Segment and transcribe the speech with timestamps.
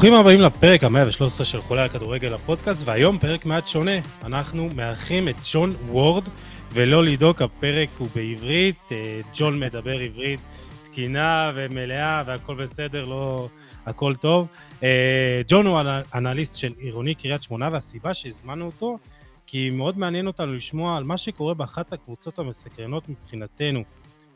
[0.00, 3.90] ברוכים הבאים לפרק ה-113 של חולה על כדורגל הפודקאסט, והיום פרק מעט שונה.
[4.24, 6.24] אנחנו מארחים את ג'ון וורד,
[6.72, 10.40] ולא לדאוג, הפרק הוא בעברית, אה, ג'ון מדבר עברית
[10.82, 13.48] תקינה ומלאה והכל בסדר, לא...
[13.86, 14.46] הכל טוב.
[14.82, 15.78] אה, ג'ון הוא
[16.14, 18.98] אנליסט של עירוני קריית שמונה, והסיבה שהזמנו אותו,
[19.46, 23.82] כי מאוד מעניין אותנו לשמוע על מה שקורה באחת הקבוצות המסקרנות מבחינתנו.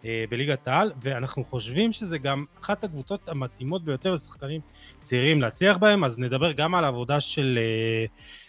[0.05, 4.61] אה, בליגת העל, ואנחנו חושבים שזה גם אחת הקבוצות המתאימות ביותר לשחקנים
[5.03, 8.05] צעירים להצליח בהם, אז נדבר גם על העבודה של אה,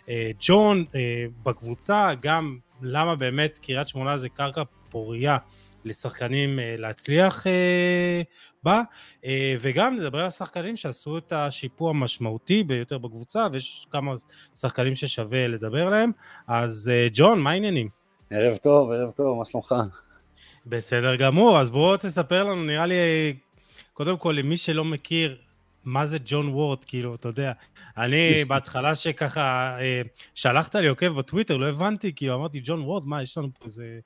[0.09, 0.85] אה, ג'ון
[1.43, 5.37] בקבוצה, גם למה באמת קריית שמונה זה קרקע פורייה
[5.85, 7.45] לשחקנים להצליח
[8.63, 8.81] בה,
[9.59, 14.13] וגם נדבר על השחקנים שעשו את השיפור המשמעותי ביותר בקבוצה, ויש כמה
[14.55, 16.11] שחקנים ששווה לדבר עליהם,
[16.47, 17.89] אז ג'ון, מה העניינים?
[18.29, 19.75] ערב טוב, ערב טוב, מה שלומך?
[20.65, 22.95] בסדר גמור, אז בואו תספר לנו, נראה לי,
[23.93, 25.37] קודם כל, למי שלא מכיר,
[25.83, 27.51] מה זה ג'ון וורד, כאילו, אתה יודע.
[27.97, 30.01] אני בהתחלה שככה אה,
[30.35, 33.99] שלחת לי עוקב בטוויטר, לא הבנתי, כאילו, אמרתי, ג'ון וורד, מה, יש לנו פה איזה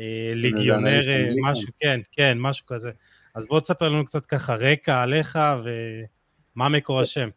[0.00, 2.90] אה, ליגיונר, אה, משהו, כן, כן, משהו כזה.
[3.34, 7.28] אז בוא תספר לנו קצת ככה רקע עליך ומה מקור השם.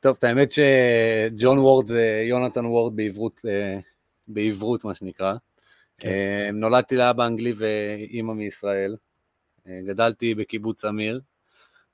[0.00, 3.40] טוב, את האמת שג'ון וורד זה יונתן וורד בעברות,
[4.28, 5.34] בעברות מה שנקרא.
[6.04, 6.10] כן.
[6.10, 8.96] אה, נולדתי לאבא אנגלי ואימא מישראל,
[9.66, 11.20] אה, גדלתי בקיבוץ אמיר,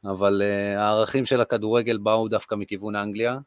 [0.05, 3.39] אבל אה, הערכים של הכדורגל באו דווקא מכיוון אנגליה.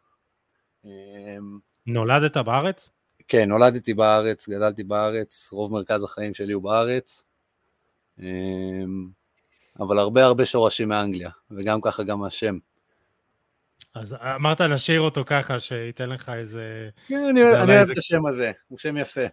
[1.87, 2.89] נולדת בארץ?
[3.27, 7.23] כן, נולדתי בארץ, גדלתי בארץ, רוב מרכז החיים שלי הוא בארץ,
[9.79, 12.57] אבל הרבה הרבה שורשים מאנגליה, וגם ככה גם השם.
[13.95, 16.89] אז אמרת נשאיר אותו ככה, שייתן לך איזה...
[17.07, 19.25] כן, אני אוהב את השם הזה, הוא שם יפה.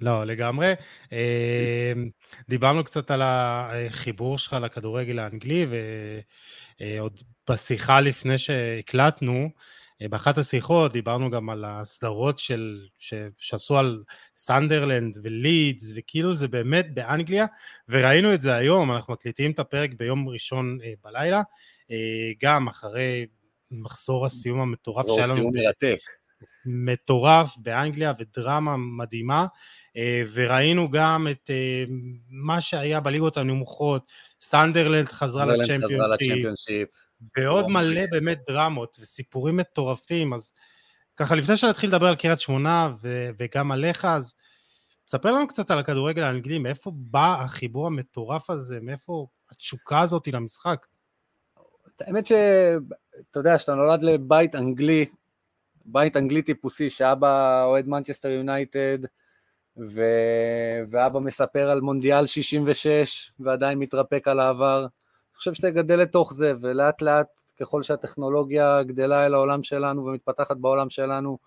[0.00, 0.72] לא, לגמרי.
[1.12, 2.10] אמ,
[2.48, 5.66] דיברנו קצת על החיבור שלך לכדורגל האנגלי,
[6.80, 9.50] ועוד בשיחה לפני שהקלטנו,
[10.08, 14.02] באחת השיחות דיברנו גם על הסדרות של, ש, שעשו על
[14.36, 17.46] סנדרלנד ולידס, וכאילו זה באמת באנגליה,
[17.88, 21.42] וראינו את זה היום, אנחנו מקליטים את הפרק ביום ראשון אה, בלילה,
[21.90, 21.96] אה,
[22.42, 23.26] גם אחרי
[23.70, 25.50] מחזור הסיום המטורף שהיה לנו.
[26.64, 29.46] מטורף באנגליה ודרמה מדהימה.
[29.96, 31.84] אה, וראינו גם את אה,
[32.28, 36.88] מה שהיה בליגות הנמוכות, סנדרלנד חזרה לצ'מפיונשיפ,
[37.36, 40.52] ועוד מלא באמת דרמות וסיפורים מטורפים, אז
[41.16, 44.34] ככה לפני שנתחיל לדבר על קריית שמונה ו- וגם עליך, אז
[45.06, 50.86] תספר לנו קצת על הכדורגל האנגלי, מאיפה בא החיבור המטורף הזה, מאיפה התשוקה הזאת למשחק?
[52.00, 55.06] האמת שאתה יודע, שאתה נולד לבית אנגלי,
[55.84, 58.98] בית אנגלי טיפוסי, שאבא אוהד מנצ'סטר יונייטד,
[59.76, 60.00] ו...
[60.90, 64.80] ואבא מספר על מונדיאל 66 ועדיין מתרפק על העבר.
[64.80, 67.26] אני חושב שאתה גדל לתוך זה, ולאט לאט
[67.60, 71.38] ככל שהטכנולוגיה גדלה אל העולם שלנו ומתפתחת בעולם שלנו,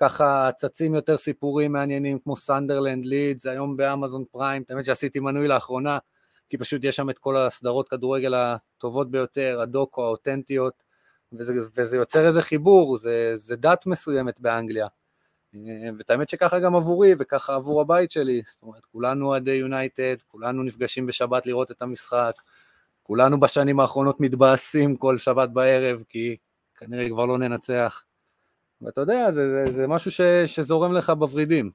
[0.00, 5.98] ככה צצים יותר סיפורים מעניינים כמו סנדרלנד לידס, היום באמזון פריים, האמת שעשיתי מנוי לאחרונה,
[6.48, 10.82] כי פשוט יש שם את כל הסדרות כדורגל הטובות ביותר, הדוקו, האותנטיות,
[11.32, 14.86] וזה, וזה יוצר איזה חיבור, זה, זה דת מסוימת באנגליה.
[15.98, 20.62] ואת האמת שככה גם עבורי וככה עבור הבית שלי, זאת אומרת כולנו אוהדי יונייטד, כולנו
[20.62, 22.32] נפגשים בשבת לראות את המשחק,
[23.02, 26.36] כולנו בשנים האחרונות מתבאסים כל שבת בערב כי
[26.76, 28.04] כנראה כבר לא ננצח,
[28.82, 31.70] ואתה יודע, זה, זה, זה משהו ש, שזורם לך בוורידים.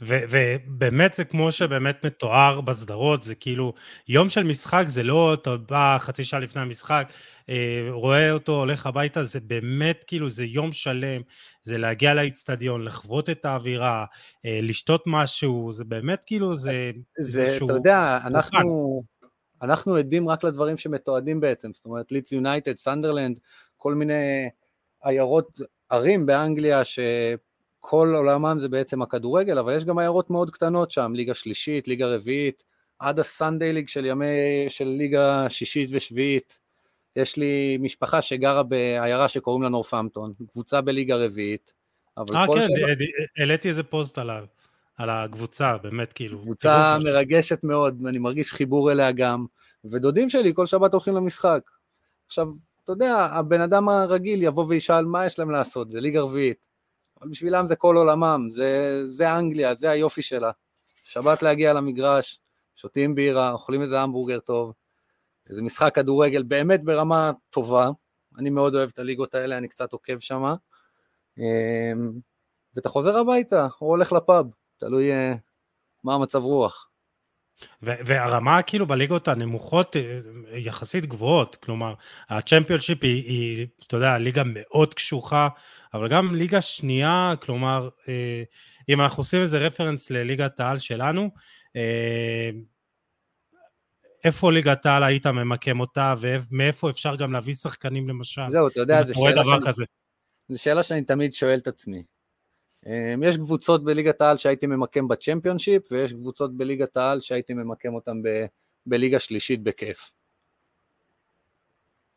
[0.00, 3.72] ובאמת זה כמו שבאמת מתואר בסדרות, זה כאילו
[4.08, 7.12] יום של משחק זה לא אתה בא חצי שעה לפני המשחק,
[7.48, 11.22] אה, רואה אותו הולך הביתה, זה באמת כאילו זה יום שלם,
[11.62, 14.04] זה להגיע לאיצטדיון, לחוות את האווירה,
[14.44, 16.90] אה, לשתות משהו, זה באמת כאילו זה...
[17.18, 19.02] זה, אתה יודע, אנחנו,
[19.62, 23.40] אנחנו עדים רק לדברים שמתועדים בעצם, זאת אומרת ליץ יונייטד, סנדרלנד,
[23.76, 24.48] כל מיני
[25.04, 25.60] עיירות
[25.90, 26.98] ערים באנגליה ש...
[27.86, 32.06] כל עולמם זה בעצם הכדורגל, אבל יש גם עיירות מאוד קטנות שם, ליגה שלישית, ליגה
[32.06, 32.62] רביעית,
[32.98, 34.26] עד הסנדיי ליג של ימי,
[34.68, 36.58] של ליגה שישית ושביעית.
[37.16, 41.72] יש לי משפחה שגרה בעיירה שקוראים לה נורפמפטון, קבוצה בליגה רביעית.
[42.18, 42.68] אה, כן,
[43.36, 44.44] העליתי איזה פוסט עליו,
[44.96, 46.40] על הקבוצה, באמת, כאילו.
[46.40, 49.46] קבוצה מרגשת מאוד, ואני מרגיש חיבור אליה גם.
[49.84, 51.70] ודודים שלי כל שבת הולכים למשחק.
[52.26, 52.48] עכשיו,
[52.84, 56.73] אתה יודע, הבן אדם הרגיל יבוא וישאל מה יש להם לעשות, זה ליגה רביעית.
[57.24, 60.50] אבל בשבילם זה כל עולמם, זה, זה אנגליה, זה היופי שלה.
[61.04, 62.40] שבת להגיע למגרש,
[62.76, 64.72] שותים בירה, אוכלים איזה המבורגר טוב,
[65.50, 67.88] איזה משחק כדורגל באמת ברמה טובה,
[68.38, 70.54] אני מאוד אוהב את הליגות האלה, אני קצת עוקב שמה,
[71.38, 72.12] אמ,
[72.74, 74.46] ואתה חוזר הביתה, או הולך לפאב,
[74.78, 75.34] תלוי אה,
[76.04, 76.88] מה המצב רוח.
[77.82, 80.20] והרמה כאילו בליגות הנמוכות אה,
[80.58, 81.94] יחסית גבוהות, כלומר,
[82.28, 85.48] הצ'מפיונשיפ היא, היא, אתה יודע, ליגה מאוד קשוחה,
[85.94, 88.42] אבל גם ליגה שנייה, כלומר, אה,
[88.88, 91.30] אם אנחנו עושים איזה רפרנס לליגת העל שלנו,
[91.76, 92.50] אה,
[94.24, 98.50] איפה ליגת העל היית ממקם אותה, ומאיפה אפשר גם להביא שחקנים למשל?
[98.50, 99.86] זהו, אתה יודע, זו שאלה, שאני,
[100.48, 102.02] זו שאלה שאני תמיד שואל את עצמי.
[102.86, 108.22] אמ, יש קבוצות בליגת העל שהייתי ממקם בצ'מפיונשיפ, ויש קבוצות בליגת העל שהייתי ממקם אותן
[108.22, 108.28] ב,
[108.86, 110.10] בליגה שלישית בכיף.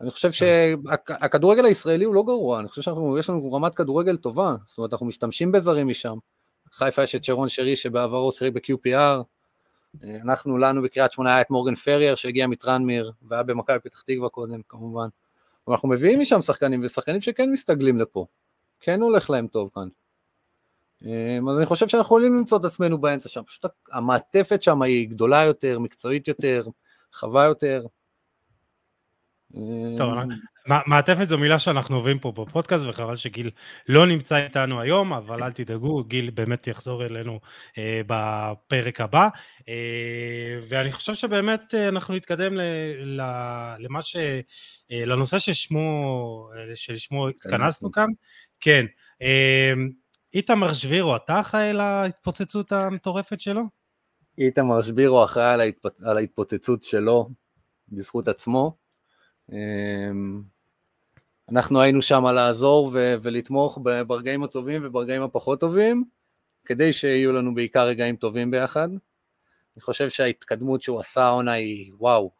[0.02, 4.78] אני חושב שהכדורגל הישראלי הוא לא גרוע, אני חושב שיש לנו רמת כדורגל טובה, זאת
[4.78, 6.18] אומרת אנחנו משתמשים בזרים משם.
[6.74, 9.24] חיפה יש את שרון שרי שבעברו שיחק ב-QPR,
[10.24, 14.62] אנחנו, לנו בקריית שמונה היה את מורגן פרייר שהגיע מטרנמיר והיה במכבי פתח תקווה קודם
[14.70, 15.08] כמובן.
[15.70, 18.26] אנחנו מביאים משם שחקנים ושחקנים שכן מסתגלים לפה,
[18.80, 19.88] כן הולך להם טוב כאן.
[21.06, 25.10] אמ, אז אני חושב שאנחנו יכולים למצוא את עצמנו באמצע שם, פשוט המעטפת שם היא
[25.10, 26.64] גדולה יותר, מקצועית יותר,
[27.14, 27.86] רחבה יותר.
[29.98, 30.30] טוב, אמ,
[30.88, 33.52] מעטפת זו מילה שאנחנו אוהבים פה בפודקאסט, וחבל שגיל
[33.90, 37.40] לא נמצא איתנו היום, אבל אל תדאגו, גיל באמת יחזור אלינו
[37.78, 39.28] אה, בפרק הבא.
[39.70, 42.62] אה, ואני חושב שבאמת אה, אנחנו נתקדם ל,
[43.04, 43.22] ל,
[43.80, 44.16] למה ש...
[44.92, 48.08] אה, לנושא ששמו, אה, שלשמו התכנסנו כאן.
[48.60, 48.86] כן.
[49.22, 49.74] אה,
[50.34, 53.62] איתמר שבירו, אתה אחראי להתפוצצות המטורפת שלו?
[54.38, 55.86] איתמר שבירו אחראי על, ההתפ...
[56.04, 57.30] על ההתפוצצות שלו
[57.90, 58.76] בזכות עצמו.
[59.52, 60.42] אמ,
[61.50, 63.16] אנחנו היינו שם לעזור ו...
[63.22, 66.04] ולתמוך ברגעים הטובים וברגעים הפחות טובים,
[66.66, 68.90] כדי שיהיו לנו בעיקר רגעים טובים ביחד.
[69.76, 72.32] אני חושב שההתקדמות שהוא עשה העונה היא וואו.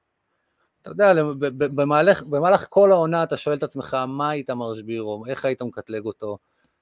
[0.82, 1.14] אתה יודע,
[1.58, 6.38] במהלך, במהלך כל העונה אתה שואל את עצמך, מה איתמר שבירו, איך היית מקטלג אותו?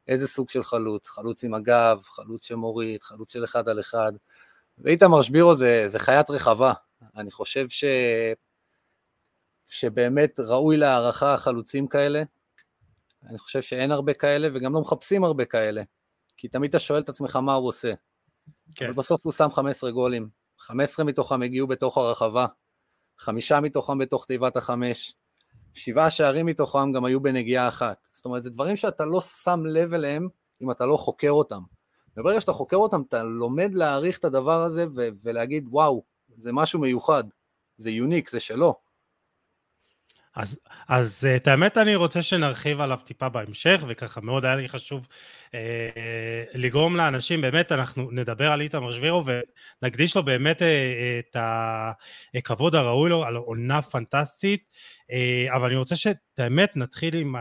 [0.07, 4.11] איזה סוג של חלוץ, חלוץ עם הגב, חלוץ שמוריד, חלוץ של אחד על אחד.
[4.77, 6.73] ואיתמר שבירו זה, זה חיית רחבה,
[7.15, 7.83] אני חושב ש...
[9.67, 12.23] שבאמת ראוי להערכה חלוצים כאלה.
[13.29, 15.83] אני חושב שאין הרבה כאלה וגם לא מחפשים הרבה כאלה,
[16.37, 17.93] כי תמיד אתה שואל את עצמך מה הוא עושה.
[18.75, 18.91] כן.
[18.91, 20.29] ובסוף הוא שם 15 גולים,
[20.59, 22.45] 15 מתוכם הגיעו בתוך הרחבה,
[23.17, 25.13] חמישה מתוכם בתוך תיבת החמש,
[25.75, 27.97] שבעה שערים מתוכם גם היו בנגיעה אחת.
[28.11, 30.27] זאת אומרת, זה דברים שאתה לא שם לב אליהם
[30.61, 31.61] אם אתה לא חוקר אותם.
[32.17, 36.03] וברגע שאתה חוקר אותם, אתה לומד להעריך את הדבר הזה ו- ולהגיד, וואו,
[36.37, 37.23] זה משהו מיוחד,
[37.77, 38.75] זה יוניק, זה שלו.
[40.35, 45.07] אז, אז את האמת אני רוצה שנרחיב עליו טיפה בהמשך, וככה מאוד היה לי חשוב
[45.53, 49.23] אה, לגרום לאנשים, באמת אנחנו נדבר על איתמר שבירו
[49.81, 51.37] ונקדיש לו באמת אה, את
[52.35, 54.75] הכבוד הראוי לו על עונה פנטסטית, אה,
[55.55, 57.39] אבל אני רוצה שאת האמת נתחיל עם ה...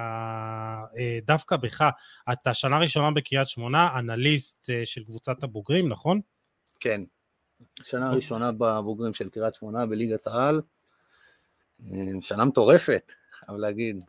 [0.98, 1.90] אה, דווקא בך,
[2.32, 6.20] אתה שנה ראשונה בקריית שמונה, אנליסט אה, של קבוצת הבוגרים, נכון?
[6.80, 7.02] כן,
[7.82, 10.62] שנה ראשונה בבוגרים של קריית שמונה בליגת העל.
[12.20, 14.00] שנה מטורפת, חייב להגיד.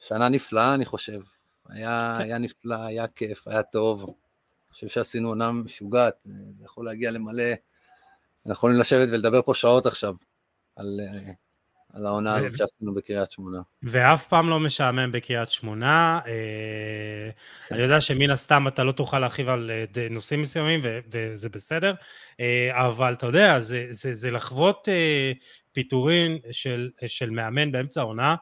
[0.00, 1.20] שנה נפלאה, אני חושב.
[1.68, 2.24] היה, כן.
[2.24, 4.04] היה נפלא, היה כיף, היה טוב.
[4.04, 6.14] אני חושב שעשינו עונה משוגעת,
[6.58, 7.42] זה יכול להגיע למלא.
[8.46, 10.14] אנחנו יכולים לשבת ולדבר פה שעות עכשיו
[10.78, 11.00] על,
[11.92, 13.58] על העונה הזאת שעשינו בקריית שמונה.
[13.82, 16.20] ואף פעם לא משעמם בקריית שמונה.
[16.26, 17.30] אה,
[17.70, 20.80] אני יודע שמן הסתם אתה לא תוכל להרחיב על אה, נושאים מסוימים,
[21.12, 21.94] וזה בסדר,
[22.40, 24.88] אה, אבל אתה יודע, זה, זה, זה לחוות
[25.72, 28.34] פיטורין של, של מאמן באמצע העונה.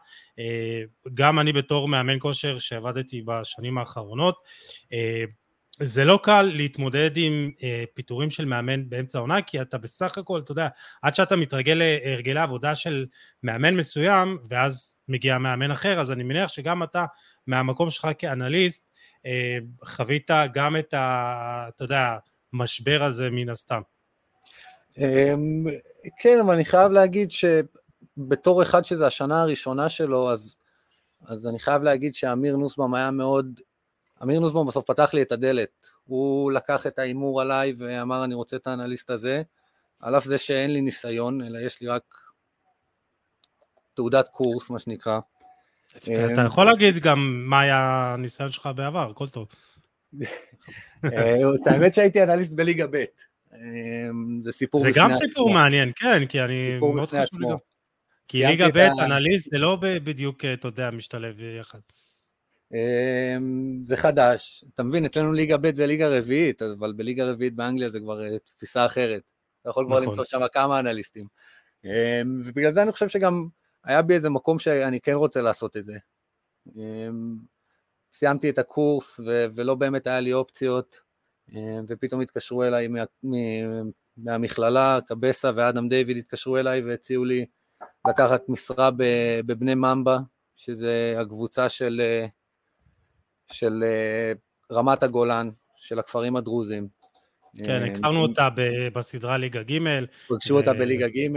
[1.14, 4.36] גם אני בתור מאמן כושר שעבדתי בשנים האחרונות,
[5.80, 10.40] זה לא קל להתמודד עם אה, פיטורים של מאמן באמצע העונה, כי אתה בסך הכל,
[10.40, 10.68] אתה יודע,
[11.02, 13.06] עד שאתה מתרגל להרגלי עבודה של
[13.42, 17.04] מאמן מסוים, ואז מגיע מאמן אחר, אז אני מניח שגם אתה,
[17.46, 18.84] מהמקום שלך כאנליסט,
[19.26, 21.68] אה, חווית גם את ה...
[21.68, 22.16] אתה יודע,
[22.52, 23.80] המשבר הזה מן הסתם.
[24.98, 25.66] אמ,
[26.20, 30.56] כן, אבל אני חייב להגיד שבתור אחד שזה השנה הראשונה שלו, אז,
[31.26, 33.60] אז אני חייב להגיד שאמיר נוסבאום היה מאוד
[34.22, 38.56] אמיר נוסבום בסוף פתח לי את הדלת, הוא לקח את ההימור עליי ואמר אני רוצה
[38.56, 39.42] את האנליסט הזה,
[40.00, 42.02] על אף זה שאין לי ניסיון, אלא יש לי רק
[43.94, 45.18] תעודת קורס, מה שנקרא.
[45.98, 49.48] אתה יכול להגיד גם מה היה הניסיון שלך בעבר, הכל טוב.
[51.04, 53.04] אה, האמת שהייתי אנליסט בליגה ב',
[53.52, 53.58] אה,
[54.40, 57.56] זה סיפור זה גם סיפור מעניין, כן, כי אני מאוד חשוב לי גם.
[58.28, 61.78] כי ליגה ב', אנליסט זה לא בדיוק, אתה יודע, משתלב יחד.
[62.72, 67.88] אמ, זה חדש, אתה מבין, אצלנו ליגה ב' זה ליגה רביעית, אבל בליגה רביעית באנגליה
[67.88, 69.22] זה כבר אה, תפיסה אחרת.
[69.62, 70.08] אתה יכול כבר נכון.
[70.08, 71.26] למצוא שם כמה אנליסטים.
[71.84, 73.48] אמ, ובגלל זה אני חושב שגם
[73.84, 75.98] היה בי איזה מקום שאני כן רוצה לעשות את זה.
[76.76, 77.36] אמ,
[78.12, 80.96] סיימתי את הקורס ו- ולא באמת היה לי אופציות,
[81.88, 83.04] ופתאום התקשרו אליי מה,
[84.16, 87.46] מהמכללה, קבסה ואדם דיוויד התקשרו אליי והציעו לי
[88.08, 88.90] לקחת משרה
[89.46, 90.18] בבני ממבה,
[90.56, 92.00] שזה הקבוצה של,
[93.52, 93.84] של
[94.72, 96.88] רמת הגולן, של הכפרים הדרוזים.
[97.64, 98.48] כן, הכרנו אותה
[98.92, 99.78] בסדרה ליגה ג'.
[100.28, 101.28] פגשו אותה בליגה ג',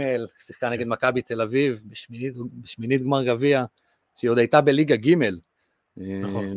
[0.46, 1.82] שיחקה נגד מכבי תל אביב,
[2.62, 3.64] בשמינית, גמר גביע,
[4.16, 5.14] שהיא עוד הייתה בליגה ג'.
[5.96, 6.54] נכון.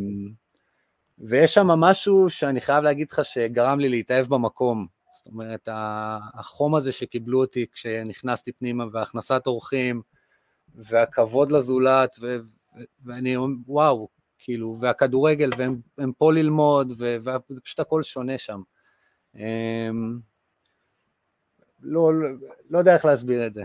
[1.20, 4.88] ויש שם משהו שאני חייב להגיד לך שגרם לי להתאהב במקום.
[5.14, 5.70] זאת אומרת,
[6.34, 10.02] החום הזה שקיבלו אותי כשנכנסתי פנימה, והכנסת אורחים,
[10.76, 12.38] והכבוד לזולת, ו-
[13.06, 13.36] ואני,
[13.68, 14.08] וואו,
[14.44, 15.50] כאילו, והכדורגל,
[15.98, 17.32] והם פה ללמוד, וזה
[17.64, 18.62] פשוט הכל שונה שם.
[21.84, 22.30] לא, לא,
[22.70, 23.64] לא יודע איך להסביר את זה.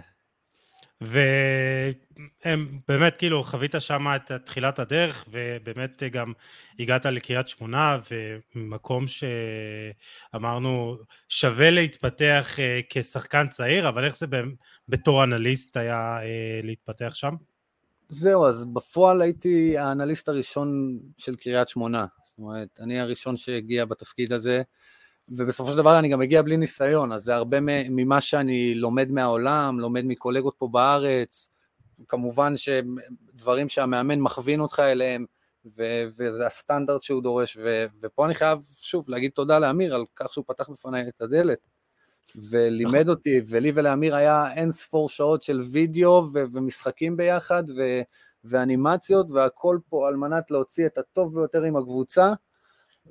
[1.01, 6.33] והם באמת כאילו חווית שם את תחילת הדרך ובאמת גם
[6.79, 7.99] הגעת לקריית שמונה
[8.55, 9.05] ומקום
[10.35, 10.97] שאמרנו
[11.29, 14.27] שווה להתפתח אה, כשחקן צעיר אבל איך זה
[14.89, 17.35] בתור אנליסט היה אה, להתפתח שם?
[18.09, 22.07] זהו אז בפועל הייתי האנליסט הראשון של קריית שמונה.
[22.25, 24.63] זאת אומרת אני הראשון שהגיע בתפקיד הזה
[25.29, 27.59] ובסופו של דבר אני גם מגיע בלי ניסיון, אז זה הרבה
[27.91, 31.49] ממה שאני לומד מהעולם, לומד מקולגות פה בארץ,
[32.09, 35.27] כמובן שדברים שהמאמן מכווין אותך אליהם,
[35.77, 40.33] ו- וזה הסטנדרט שהוא דורש, ו- ופה אני חייב שוב להגיד תודה לאמיר על כך
[40.33, 41.59] שהוא פתח בפניי את הדלת,
[42.37, 43.09] ולימד נכון.
[43.09, 48.03] אותי, ולי ולאמיר היה אין ספור שעות של וידאו ו- ומשחקים ביחד, ו-
[48.45, 52.33] ואנימציות, והכל פה על מנת להוציא את הטוב ביותר עם הקבוצה,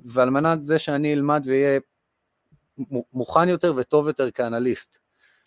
[0.04, 1.80] ועל מנת זה שאני אלמד ואהיה
[3.12, 4.98] מוכן יותר וטוב יותר כאנליסט.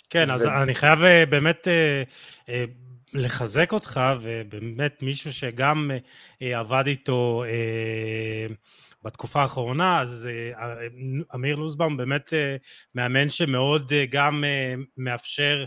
[0.10, 0.34] כן, ו...
[0.34, 2.04] אז אני חייב אה, באמת אה,
[2.50, 2.66] אה,
[3.14, 5.92] לחזק אותך, ובאמת מישהו שגם
[6.42, 7.44] עבד איתו
[9.04, 10.28] בתקופה האחרונה, אז
[11.36, 12.34] אמיר לוזבאום באמת
[12.96, 14.44] מאמן שמאוד גם
[14.98, 15.66] מאפשר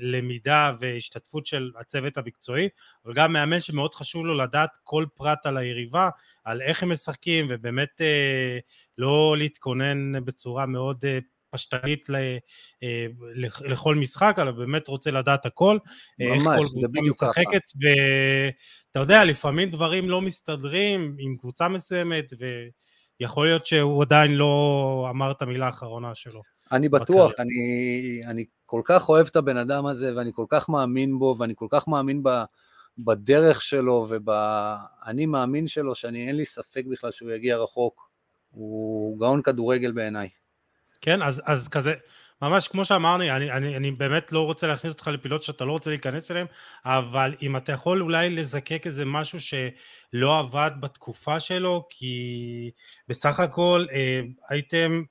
[0.00, 2.68] למידה והשתתפות של הצוות המקצועי,
[3.04, 6.08] אבל גם מאמן שמאוד חשוב לו לדעת כל פרט על היריבה,
[6.44, 8.00] על איך הם משחקים, ובאמת
[8.98, 11.04] לא להתכונן בצורה מאוד
[11.56, 12.06] פשטנית
[13.64, 15.78] לכל משחק, אלא באמת רוצה לדעת הכל,
[16.20, 22.32] ממש, איך כל קבוצה משחקת, ואתה יודע, לפעמים דברים לא מסתדרים עם קבוצה מסוימת,
[23.20, 26.42] ויכול להיות שהוא עדיין לא אמר את המילה האחרונה שלו.
[26.72, 31.18] אני בטוח, אני, אני כל כך אוהב את הבן אדם הזה, ואני כל כך מאמין
[31.18, 32.28] בו, ואני כל כך מאמין ב,
[32.98, 38.06] בדרך שלו, ובאני מאמין שלו, שאני אין לי ספק בכלל שהוא יגיע רחוק.
[38.50, 40.28] הוא גאון כדורגל בעיניי.
[41.00, 41.94] כן, אז, אז כזה,
[42.42, 45.90] ממש כמו שאמרני, אני, אני, אני באמת לא רוצה להכניס אותך לפילות שאתה לא רוצה
[45.90, 46.46] להיכנס אליהם,
[46.84, 52.70] אבל אם אתה יכול אולי לזקק איזה משהו שלא עבד בתקופה שלו, כי
[53.08, 55.02] בסך הכל אה, הייתם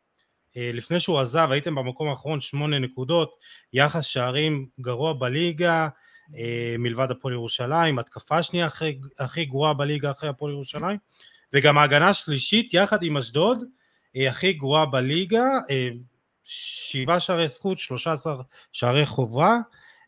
[0.58, 3.36] אה, לפני שהוא עזב הייתם במקום האחרון שמונה נקודות,
[3.74, 5.88] יחס שערים גרוע בליגה,
[6.36, 10.98] אה, מלבד הפועל ירושלים, התקפה שנייה הכי, הכי גרועה בליגה אחרי הפועל ירושלים,
[11.54, 13.64] וגם ההגנה השלישית יחד עם אשדוד,
[14.16, 15.46] הכי גרועה בליגה,
[16.44, 18.42] שבעה שערי זכות, שלושה עשר
[18.72, 19.54] שערי חובה,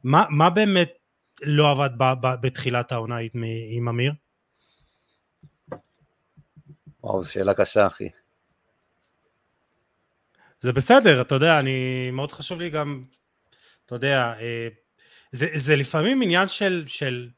[0.04, 0.94] מה, מה באמת
[1.42, 4.14] לא עבד ב, ב, בתחילת העונה עם, עם אמיר?
[7.04, 8.10] וואו, זו שאלה קשה אחי.
[10.62, 13.04] זה בסדר, אתה יודע, אני, מאוד חשוב לי גם,
[13.86, 14.68] אתה יודע, אה,
[15.32, 17.30] זה, זה לפעמים עניין של, של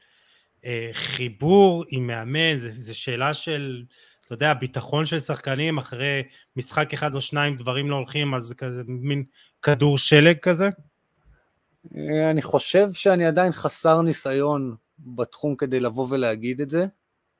[0.65, 3.83] אה, חיבור עם מאמן, זה שאלה של,
[4.29, 6.23] אתה יודע, ביטחון של שחקנים, אחרי
[6.55, 9.23] משחק אחד או שניים דברים לא הולכים, אז זה כזה מין
[9.61, 10.69] כדור שלג כזה?
[11.97, 16.85] אה, אני חושב שאני עדיין חסר ניסיון בתחום כדי לבוא ולהגיד את זה,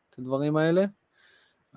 [0.10, 0.86] את הדברים האלה.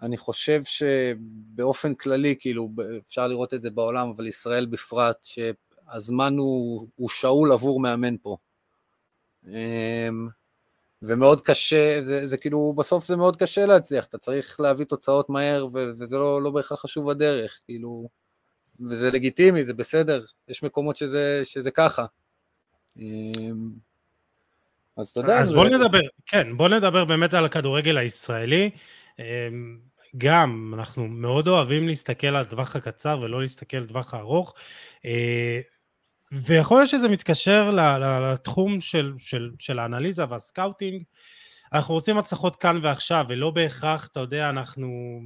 [0.02, 2.68] אני חושב שבאופן כללי, כאילו,
[3.08, 8.36] אפשר לראות את זה בעולם, אבל ישראל בפרט, שהזמן הוא, הוא שאול עבור מאמן פה.
[11.02, 15.66] ומאוד קשה, זה, זה כאילו, בסוף זה מאוד קשה להצליח, אתה צריך להביא תוצאות מהר,
[15.72, 18.08] וזה לא, לא בהכרח חשוב הדרך, כאילו,
[18.80, 22.04] וזה לגיטימי, זה בסדר, יש מקומות שזה, שזה ככה.
[22.98, 23.68] אמ,
[24.96, 25.38] אז אתה יודע...
[25.38, 25.64] אז בוא.
[25.64, 28.70] נדבר, כן, בוא נדבר באמת על הכדורגל הישראלי.
[29.18, 29.78] אמ,
[30.18, 34.54] גם אנחנו מאוד אוהבים להסתכל על הטווח הקצר ולא להסתכל על הטווח הארוך
[35.04, 35.60] אה,
[36.32, 37.70] ויכול להיות שזה מתקשר
[38.22, 41.02] לתחום של, של, של האנליזה והסקאוטינג
[41.72, 45.20] אנחנו רוצים הצלחות כאן ועכשיו ולא בהכרח אתה יודע אנחנו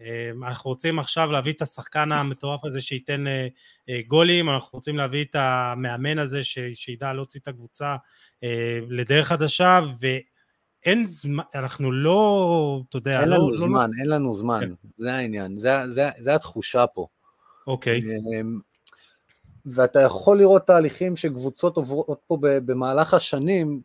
[0.00, 5.24] אה, אנחנו רוצים עכשיו להביא את השחקן המטורף הזה שייתן אה, גולים, אנחנו רוצים להביא
[5.24, 6.40] את המאמן הזה
[6.74, 7.96] שידע להוציא את הקבוצה
[8.88, 10.06] לדרך חדשה, ו...
[10.84, 13.36] אין זמן, אנחנו לא, אתה יודע, אין לא...
[13.36, 14.88] לנו לא, זמן, אין לנו זמן, כן.
[14.96, 17.06] זה העניין, זה, זה, זה התחושה פה.
[17.66, 18.60] אוקיי, אמ,
[19.74, 23.80] ואתה יכול לראות תהליכים שקבוצות עוברות פה במהלך השנים,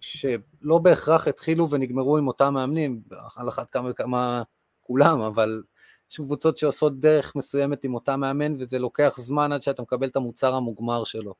[0.00, 3.02] שלא בהכרח התחילו ונגמרו עם אותם מאמנים,
[3.36, 4.42] על אחת כמה וכמה
[4.82, 5.62] כולם, אבל
[6.10, 10.16] יש קבוצות שעושות דרך מסוימת עם אותם מאמן, וזה לוקח זמן עד שאתה מקבל את
[10.16, 11.34] המוצר המוגמר שלו.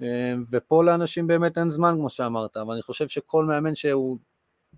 [0.00, 4.18] אמ, ופה לאנשים באמת אין זמן, כמו שאמרת, אבל אני חושב שכל מאמן שהוא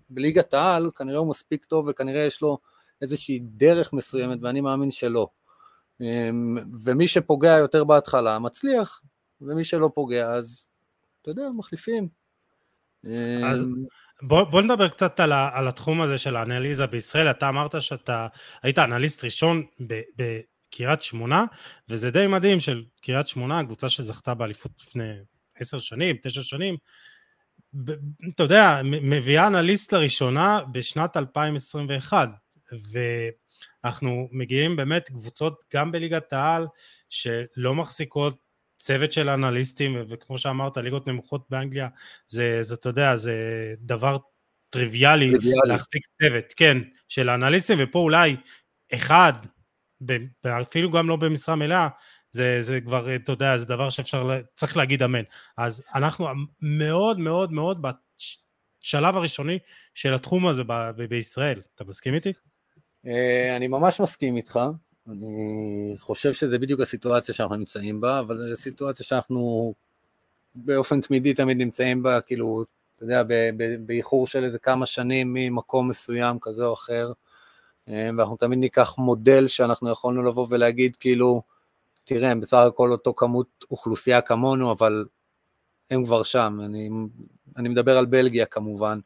[0.09, 2.57] בליגת העל, כנראה הוא מספיק טוב וכנראה יש לו
[3.01, 5.27] איזושהי דרך מסוימת, ואני מאמין שלא.
[6.01, 9.01] אמ, ומי שפוגע יותר בהתחלה מצליח,
[9.41, 10.67] ומי שלא פוגע אז,
[11.21, 12.07] אתה יודע, מחליפים.
[13.43, 13.85] אז אמ,
[14.21, 17.29] בוא, בוא נדבר קצת על, ה, על התחום הזה של האנליזה בישראל.
[17.29, 18.27] אתה אמרת שאתה
[18.63, 19.63] היית אנליסט ראשון
[20.15, 21.45] בקריית שמונה,
[21.89, 25.13] וזה די מדהים של קריית שמונה, הקבוצה שזכתה באליפות לפני
[25.55, 26.75] עשר שנים, תשע שנים.
[28.35, 32.29] אתה יודע, מביאה אנליסט לראשונה בשנת 2021,
[32.71, 36.67] ואנחנו מגיעים באמת קבוצות גם בליגת העל
[37.09, 38.37] שלא מחזיקות
[38.77, 41.87] צוות של אנליסטים, וכמו שאמרת, ליגות נמוכות באנגליה,
[42.27, 43.33] זה, זה אתה יודע, זה
[43.79, 44.17] דבר
[44.69, 45.59] טריוויאלי טריוויאלי.
[45.67, 48.35] להחזיק צוות, כן, של האנליסטים, ופה אולי
[48.93, 49.33] אחד,
[50.61, 51.87] אפילו גם לא במשרה מלאה,
[52.31, 55.23] זה, זה כבר, אתה יודע, זה דבר שאפשר, צריך להגיד אמן.
[55.57, 56.27] אז אנחנו
[56.61, 59.59] מאוד מאוד מאוד בשלב הראשוני
[59.93, 61.61] של התחום הזה ב- ב- בישראל.
[61.75, 62.33] אתה מסכים איתי?
[63.07, 64.59] אה, אני ממש מסכים איתך,
[65.07, 69.73] אני חושב שזה בדיוק הסיטואציה שאנחנו נמצאים בה, אבל זו סיטואציה שאנחנו
[70.55, 72.65] באופן תמידי תמיד נמצאים בה, כאילו,
[72.95, 73.23] אתה יודע,
[73.85, 77.11] באיחור של איזה כמה שנים ממקום מסוים כזה או אחר,
[77.89, 81.41] אה, ואנחנו תמיד ניקח מודל שאנחנו יכולנו לבוא ולהגיד, כאילו,
[82.03, 85.05] תראה, הם בסך הכל אותו כמות אוכלוסייה כמונו, אבל
[85.91, 86.59] הם כבר שם.
[86.65, 86.89] אני,
[87.57, 88.99] אני מדבר על בלגיה כמובן,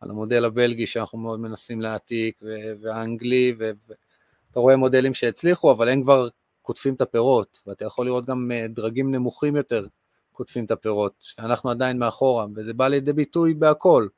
[0.00, 2.40] על המודל הבלגי שאנחנו מאוד מנסים להעתיק,
[2.80, 6.28] והאנגלי, ואתה רואה מודלים שהצליחו, אבל הם כבר
[6.62, 9.86] קוטפים את הפירות, ואתה יכול לראות גם אה, דרגים נמוכים יותר
[10.32, 14.08] קוטפים את הפירות, שאנחנו עדיין מאחורה, וזה בא לידי ביטוי בהכל,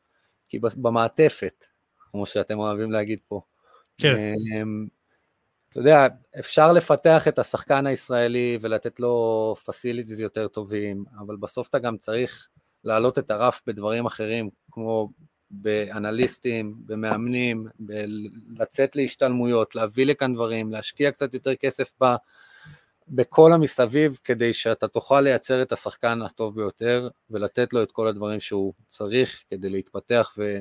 [0.48, 1.64] כי במעטפת,
[2.10, 3.40] כמו שאתם אוהבים להגיד פה.
[3.98, 4.14] כן.
[4.16, 4.86] אמ,
[5.68, 6.06] אתה יודע,
[6.38, 12.48] אפשר לפתח את השחקן הישראלי ולתת לו פסיליטיז יותר טובים, אבל בסוף אתה גם צריך
[12.84, 15.08] להעלות את הרף בדברים אחרים, כמו
[15.50, 17.66] באנליסטים, במאמנים,
[18.58, 22.14] לצאת להשתלמויות, להביא לכאן דברים, להשקיע קצת יותר כסף ב,
[23.08, 28.40] בכל המסביב, כדי שאתה תוכל לייצר את השחקן הטוב ביותר, ולתת לו את כל הדברים
[28.40, 30.58] שהוא צריך כדי להתפתח ו...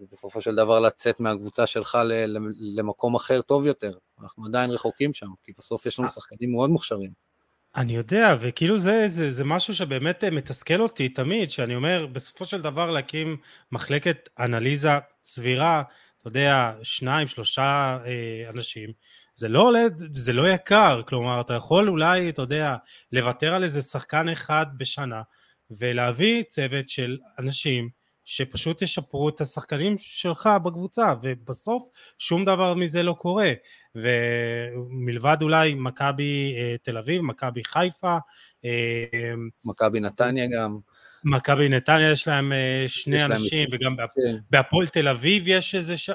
[0.00, 3.98] ובסופו של דבר לצאת מהקבוצה שלך ל- ל- למקום אחר טוב יותר.
[4.22, 7.29] אנחנו עדיין רחוקים שם, כי בסוף יש לנו שחקנים מאוד מוכשרים.
[7.76, 12.44] אני יודע, וכאילו זה, זה, זה משהו שבאמת אה, מתסכל אותי תמיד, שאני אומר, בסופו
[12.44, 13.36] של דבר להקים
[13.72, 14.90] מחלקת אנליזה
[15.22, 15.82] סבירה,
[16.20, 18.90] אתה יודע, שניים, שלושה אה, אנשים,
[19.34, 19.82] זה לא עולה,
[20.14, 22.76] זה לא יקר, כלומר, אתה יכול אולי, אתה יודע,
[23.12, 25.22] לוותר על איזה שחקן אחד בשנה,
[25.70, 27.88] ולהביא צוות של אנשים
[28.30, 31.84] שפשוט ישפרו את השחקנים שלך בקבוצה, ובסוף
[32.18, 33.52] שום דבר מזה לא קורה.
[33.94, 38.16] ומלבד אולי מכבי אה, תל אביב, מכבי חיפה,
[38.64, 39.32] אה,
[39.64, 40.78] מכבי נתניה גם.
[41.24, 45.48] מכבי נתניה יש להם אה, שני יש להם אנשים, את- וגם כן, בהפועל תל אביב
[45.48, 46.10] יש איזה ש...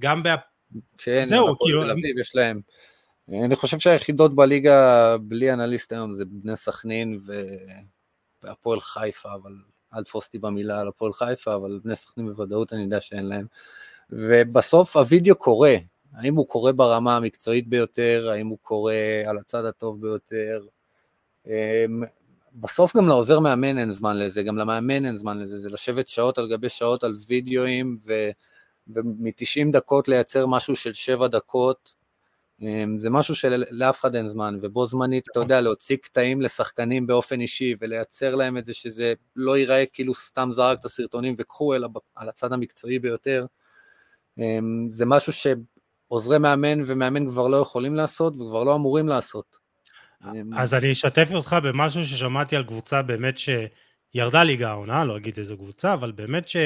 [0.00, 0.40] גם בהפ...
[0.98, 2.60] כן, זהו, כאילו, תל אביב יש להם.
[3.44, 7.32] אני חושב שהיחידות בליגה בלי אנליסט היום זה בני סכנין ו...
[8.42, 9.52] והפועל חיפה, אבל
[9.94, 13.46] אל תפוס אותי במילה על הפועל חיפה, אבל בני סכנין בוודאות אני יודע שאין להם.
[14.10, 15.76] ובסוף הווידאו קורה,
[16.14, 20.64] האם הוא קורה ברמה המקצועית ביותר, האם הוא קורה על הצד הטוב ביותר.
[21.46, 22.02] אמ,
[22.54, 26.38] בסוף גם לעוזר מאמן אין זמן לזה, גם למאמן אין זמן לזה, זה לשבת שעות
[26.38, 28.12] על גבי שעות על וידאוים, ו...
[28.88, 31.94] ומ-90 דקות לייצר משהו של 7 דקות,
[32.98, 37.74] זה משהו שלאף אחד אין זמן, ובו זמנית, אתה יודע, להוציא קטעים לשחקנים באופן אישי,
[37.80, 42.28] ולייצר להם את זה שזה לא ייראה כאילו סתם זרק את הסרטונים וקחו, אלא על
[42.28, 43.46] הצד המקצועי ביותר.
[44.38, 49.56] אמ, זה משהו שעוזרי מאמן ומאמן כבר לא יכולים לעשות, וכבר לא אמורים לעשות.
[50.24, 55.34] אמ, אז אני אשתף אותך במשהו ששמעתי על קבוצה באמת שירדה ליגה העונה, לא אגיד
[55.38, 56.56] איזה קבוצה, אבל באמת ש...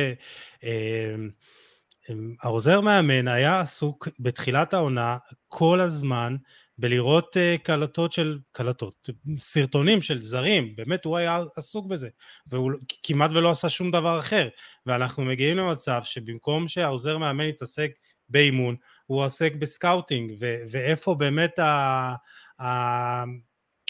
[2.11, 5.17] אה, העוזר מאמן היה עסוק בתחילת העונה
[5.49, 6.37] כל הזמן
[6.79, 12.09] בלראות uh, קלטות של, קלטות, סרטונים של זרים, באמת הוא היה עסוק בזה,
[12.47, 14.49] והוא כמעט ולא עשה שום דבר אחר,
[14.87, 17.91] ואנחנו מגיעים למצב שבמקום שהעוזר מאמן יתעסק
[18.29, 22.15] באימון, הוא עוסק ב scouting, ו- ואיפה באמת ה...
[22.61, 23.25] ה-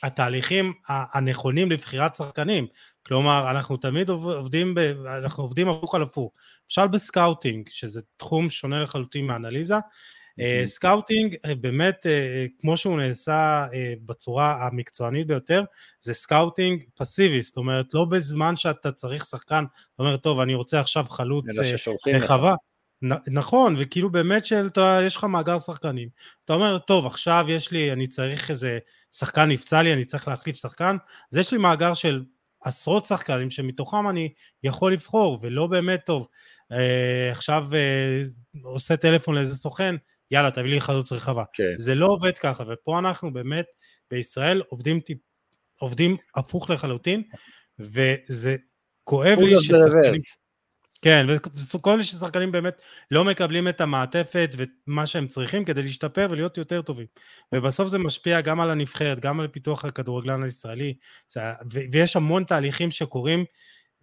[0.02, 2.66] התהליכים הנכונים לבחירת שחקנים.
[3.06, 6.32] כלומר, אנחנו תמיד עובדים, ב, אנחנו עובדים הפוך על הפוך.
[6.70, 9.76] למשל ב scouting, שזה תחום שונה לחלוטין מאנליזה,
[10.40, 13.66] אה, scouting אה, באמת אה, כמו שהוא נעשה
[14.06, 15.64] בצורה המקצוענית ביותר
[16.00, 20.80] זה scouting פסיבי זאת אומרת לא בזמן שאתה צריך שחקן אתה אומר טוב אני רוצה
[20.80, 21.44] עכשיו חלוץ
[22.06, 22.54] רחבה
[23.26, 26.08] נכון וכאילו באמת שיש לך מאגר שחקנים
[26.44, 28.78] אתה אומר טוב עכשיו יש לי אני צריך איזה
[29.12, 30.96] שחקן נפצע לי אני צריך להחליף שחקן
[31.32, 32.24] אז יש לי מאגר של
[32.62, 34.32] עשרות שחקנים שמתוכם אני
[34.62, 36.28] יכול לבחור ולא באמת טוב
[37.30, 37.68] עכשיו
[38.62, 39.94] עושה טלפון לאיזה סוכן
[40.30, 41.44] יאללה תביא לי חלוץ רחבה.
[41.52, 41.74] כן.
[41.78, 43.66] זה לא עובד ככה, ופה אנחנו באמת
[44.10, 45.00] בישראל עובדים,
[45.80, 47.22] עובדים הפוך לחלוטין,
[47.78, 48.56] וזה
[49.04, 50.20] כואב לי ששחקנים...
[51.02, 51.26] כן,
[51.74, 56.82] וכואב לי ששחקנים באמת לא מקבלים את המעטפת ומה שהם צריכים כדי להשתפר ולהיות יותר
[56.82, 57.06] טובים.
[57.54, 60.94] ובסוף זה משפיע גם על הנבחרת, גם על פיתוח הכדורגלן הישראלי,
[61.92, 63.44] ויש המון תהליכים שקורים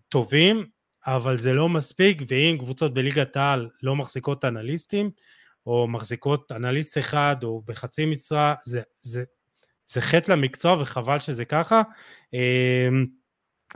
[0.10, 0.66] טובים,
[1.08, 5.12] אבל זה לא מספיק, ואם קבוצות בליגת העל לא מחזיקות אנליסטים,
[5.66, 9.24] או מחזיקות אנליסט אחד או בחצי משרה, זה, זה,
[9.88, 11.82] זה חטא למקצוע וחבל שזה ככה.
[12.34, 13.06] אמ,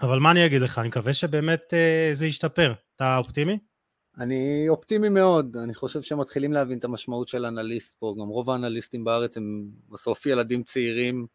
[0.01, 2.73] אבל מה אני אגיד לך, אני מקווה שבאמת אה, זה ישתפר.
[2.97, 3.59] אתה אופטימי?
[4.17, 9.03] אני אופטימי מאוד, אני חושב שמתחילים להבין את המשמעות של אנליסט פה, גם רוב האנליסטים
[9.03, 11.27] בארץ הם בסוף ילדים צעירים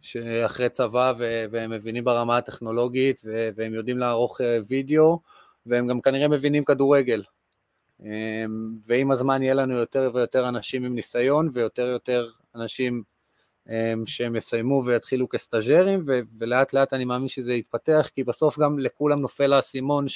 [0.00, 1.12] שאחרי צבא
[1.50, 3.22] והם מבינים ברמה הטכנולוגית
[3.54, 5.20] והם יודעים לערוך אה, וידאו
[5.66, 7.22] והם גם כנראה מבינים כדורגל,
[8.00, 13.02] אמ, ועם הזמן יהיה לנו יותר ויותר אנשים עם ניסיון ויותר ויותר אנשים
[13.68, 16.02] אמ, שהם יסיימו ויתחילו כסטאג'רים
[16.38, 20.06] ולאט לאט אני מאמין שזה יתפתח כי בסוף גם לכולם נופל האסימון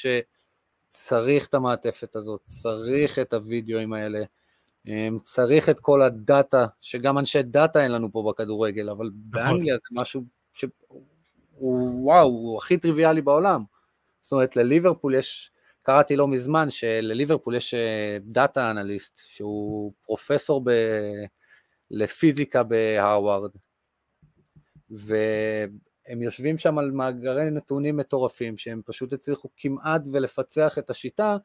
[0.93, 4.25] שצריך את המעטפת הזאת, צריך את הוידאוים האלה,
[4.87, 9.31] אמ, צריך את כל ה data, שגם אנשי data אין לנו פה בכדורגל, אבל נכון.
[9.31, 10.71] באנגליה זה משהו שהוא
[12.05, 13.65] וואו, הוא הכי טריוויאלי בעולם.
[14.21, 15.51] זאת אומרת לליברפול יש
[15.83, 17.75] קראתי לא מזמן שלליברפול יש
[18.21, 20.71] data analyst שהוא פרופסור ב...
[21.91, 23.51] לפיזיקה בהרווארד
[26.09, 31.37] והם יושבים שם על מאגרי נתונים מטורפים שהם פשוט הצליחו כמעט ולפצח את השיטה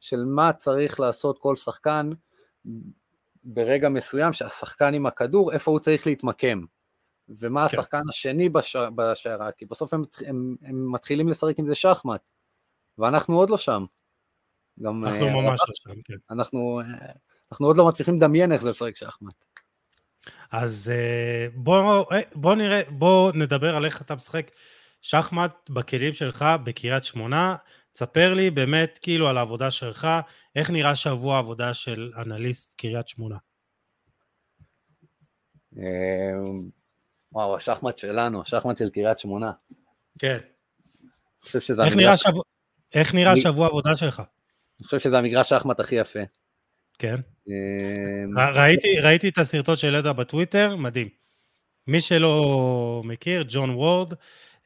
[0.00, 2.10] של מה צריך לעשות כל שחקן
[3.44, 6.64] ברגע מסוים שהשחקן עם הכדור איפה הוא צריך להתמקם
[7.28, 7.78] ומה כן.
[7.78, 8.48] השחקן השני
[8.94, 12.20] בשערה כי בסוף הם, הם, הם מתחילים לשחק עם זה שחמט
[12.98, 13.84] ואנחנו עוד לא שם.
[14.82, 16.14] גם, אנחנו uh, ממש לא שם, כן.
[16.30, 16.84] אנחנו, uh,
[17.52, 19.34] אנחנו עוד לא מצליחים לדמיין איך זה לשחק שחמט.
[20.52, 24.50] אז uh, בוא, בוא נראה, בוא נדבר על איך אתה משחק
[25.02, 27.56] שחמט בכלים שלך בקריית שמונה.
[27.92, 30.08] תספר לי באמת כאילו על העבודה שלך,
[30.56, 33.36] איך נראה שבוע העבודה של אנליסט קריית שמונה.
[37.32, 39.52] וואו, השחמט שלנו, השחמט של קריית שמונה.
[40.18, 40.38] כן.
[41.54, 42.42] איך נראה, שבוע,
[42.94, 44.22] איך נראה שבוע העבודה שלך?
[44.80, 46.20] אני חושב שזה המגרש שחמט הכי יפה.
[46.98, 47.16] כן.
[47.48, 51.08] אמ, ראיתי, ראיתי את הסרטון שהעלית בטוויטר, מדהים.
[51.86, 54.12] מי שלא מכיר, ג'ון וורד,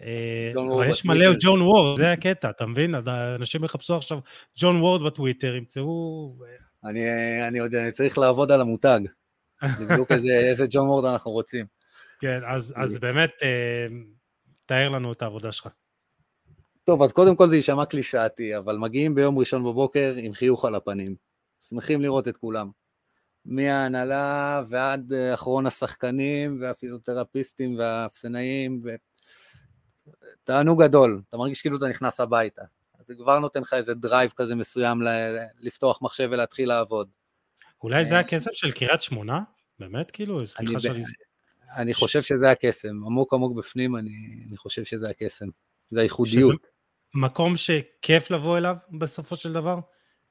[0.03, 2.95] אה, אבל יש מלא ג'ון וורד, זה הקטע, אתה מבין?
[3.35, 4.19] אנשים יחפשו עכשיו
[4.61, 6.35] ג'ון וורד בטוויטר, ימצאו...
[6.85, 7.03] אני,
[7.49, 9.01] אני עוד אני צריך לעבוד על המותג,
[9.81, 11.67] לבדוק איזה, ג'ון וורד אנחנו רוצים.
[12.21, 13.87] כן, אז, אז באמת, אה,
[14.67, 15.69] תאר לנו את העבודה שלך.
[16.85, 20.75] טוב, אז קודם כל זה יישמע קלישאתי, אבל מגיעים ביום ראשון בבוקר עם חיוך על
[20.75, 21.28] הפנים.
[21.71, 22.71] שמחים לראות את כולם.
[23.45, 28.95] מההנהלה ועד אה, אחרון השחקנים והפיזיותרפיסטים והאפסנאים, ו...
[30.45, 32.63] תענוג גדול, אתה מרגיש כאילו אתה נכנס הביתה.
[33.07, 37.09] זה כבר נותן לך איזה drive כזה מסוים ל- לפתוח מחשב ולהתחיל לעבוד.
[37.83, 39.43] אולי זה אה, הקסם של קריית שמונה?
[39.79, 40.47] באמת כאילו?
[40.47, 41.03] סליחה שאני...
[41.77, 45.47] אני חושב שזה הקסם, עמוק עמוק בפנים אני, אני חושב שזה הקסם,
[45.91, 46.61] זה הייחודיות.
[46.61, 46.69] שזה,
[47.15, 49.79] מקום שכיף לבוא אליו בסופו של דבר?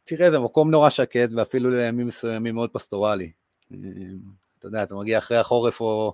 [0.08, 3.32] תראה, זה מקום נורא שקט ואפילו לימים מסוימים מאוד פסטורלי.
[4.60, 6.14] אתה יודע, אתה מגיע אחרי החורף או,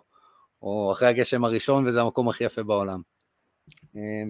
[0.62, 3.02] או אחרי הגשם הראשון וזה המקום הכי יפה בעולם.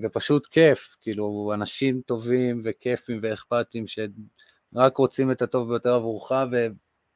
[0.04, 6.68] ופשוט כיף, כאילו אנשים טובים וכיפים ואכפתים שרק רוצים את הטוב ביותר עבורך ו...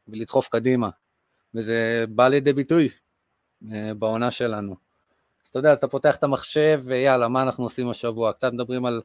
[0.07, 0.89] ולדחוף קדימה.
[1.55, 2.89] וזה בא לידי ביטוי
[3.71, 4.75] אה, בעונה שלנו.
[5.43, 8.33] אז אתה יודע, אתה פותח את המחשב ויאללה, מה אנחנו עושים השבוע?
[8.33, 9.01] קצת מדברים על,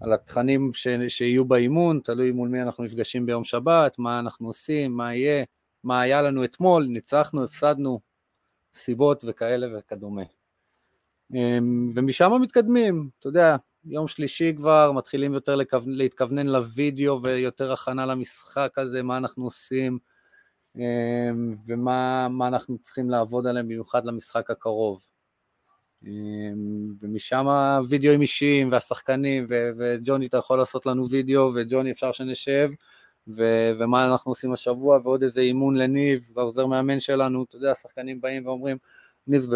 [0.00, 4.92] על התכנים ש, שיהיו באימון, תלוי מול מי אנחנו נפגשים ביום שבת, מה אנחנו עושים,
[4.96, 5.44] מה יהיה,
[5.84, 8.00] מה היה לנו אתמול, ניצחנו, הפסדנו,
[8.74, 10.22] סיבות וכאלה וכדומה.
[11.34, 15.56] אמ, ומשם מתקדמים, אתה יודע, יום שלישי כבר מתחילים יותר
[15.86, 19.98] להתכוונן לוידאו ויותר הכנה למשחק הזה, מה אנחנו עושים
[20.76, 25.15] אמ, ומה אנחנו צריכים לעבוד עליהם במיוחד למשחק הקרוב.
[27.00, 27.46] ומשם
[27.88, 32.70] וידאוים אישיים והשחקנים, ו- וג'וני אתה יכול לעשות לנו וידאו, וג'וני אפשר שנשב,
[33.28, 38.20] ו- ומה אנחנו עושים השבוע, ועוד איזה אימון לניב, והעוזר מאמן שלנו, אתה יודע, השחקנים
[38.20, 38.76] באים ואומרים,
[39.26, 39.46] ניב,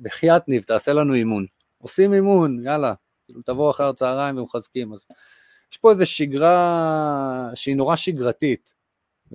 [0.00, 1.46] בחייאת ניב, תעשה לנו אימון.
[1.78, 4.92] עושים אימון, יאללה, כאילו תבואו אחר הצהריים ומחזקים.
[4.92, 5.06] אז
[5.72, 8.74] יש פה איזו שגרה שהיא נורא שגרתית,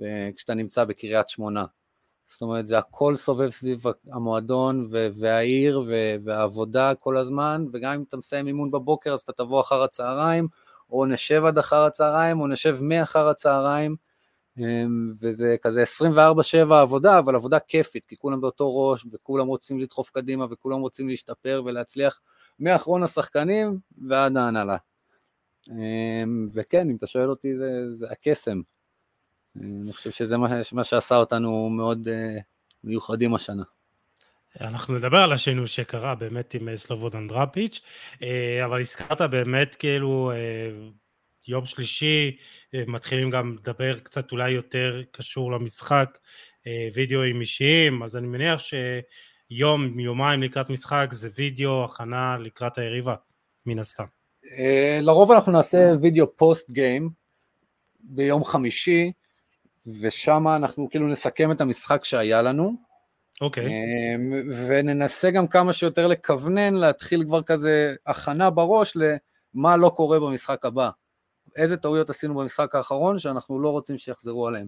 [0.02, 1.64] אה, כשאתה נמצא בקריית שמונה.
[2.32, 4.88] זאת אומרת, זה הכל סובב סביב המועדון
[5.20, 5.82] והעיר
[6.24, 10.48] והעבודה כל הזמן, וגם אם אתה מסיים אימון בבוקר אז אתה תבוא אחר הצהריים,
[10.90, 13.96] או נשב עד אחר הצהריים, או נשב מאחר הצהריים,
[14.58, 20.10] אמ, וזה כזה 24-7 עבודה, אבל עבודה כיפית, כי כולם באותו ראש, וכולם רוצים לדחוף
[20.10, 22.20] קדימה, וכולם רוצים להשתפר ולהצליח,
[22.60, 24.76] מאחרון השחקנים ועד ההנהלה.
[25.70, 28.60] אמ, וכן, אם אתה שואל אותי, זה, זה הקסם.
[29.60, 32.42] אני חושב שזה מה, מה שעשה אותנו מאוד uh,
[32.84, 33.62] מיוחדים השנה.
[34.60, 37.80] אנחנו נדבר על השינוי שקרה באמת עם אה, סלובודן דראפיץ',
[38.22, 40.32] אה, אבל הזכרת באמת כאילו
[41.48, 42.36] יום שלישי,
[42.74, 46.18] מתחילים גם לדבר קצת אולי יותר קשור למשחק,
[46.94, 53.14] וידאוים אישיים, אז אני מניח שיום, יומיים לקראת משחק זה וידאו הכנה לקראת היריבה,
[53.66, 54.04] מן הסתם.
[55.00, 57.10] לרוב אנחנו נעשה וידאו פוסט גיים
[58.00, 59.12] ביום חמישי,
[60.00, 62.76] ושם אנחנו כאילו נסכם את המשחק שהיה לנו.
[63.40, 63.66] אוקיי.
[63.66, 63.68] Okay.
[63.68, 70.64] אמ, וננסה גם כמה שיותר לכוונן, להתחיל כבר כזה הכנה בראש למה לא קורה במשחק
[70.64, 70.90] הבא.
[71.56, 74.66] איזה טעויות עשינו במשחק האחרון שאנחנו לא רוצים שיחזרו עליהם.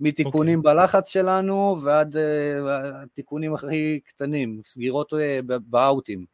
[0.00, 0.62] מתיקונים okay.
[0.62, 0.74] אוקיי.
[0.74, 2.18] בלחץ שלנו ועד uh,
[3.02, 5.16] התיקונים הכי קטנים, סגירות uh,
[5.66, 6.24] באאוטים.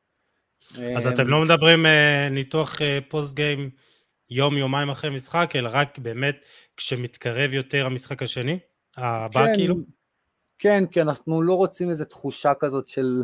[0.97, 1.89] אז um, אתם לא מדברים uh,
[2.31, 3.71] ניתוח uh, פוסט גיים
[4.31, 8.59] יום, יומיים אחרי משחק, אלא רק באמת כשמתקרב יותר המשחק השני?
[8.97, 9.77] הבא כן, כאילו?
[10.59, 13.23] כן, כי אנחנו לא רוצים איזו תחושה כזאת של,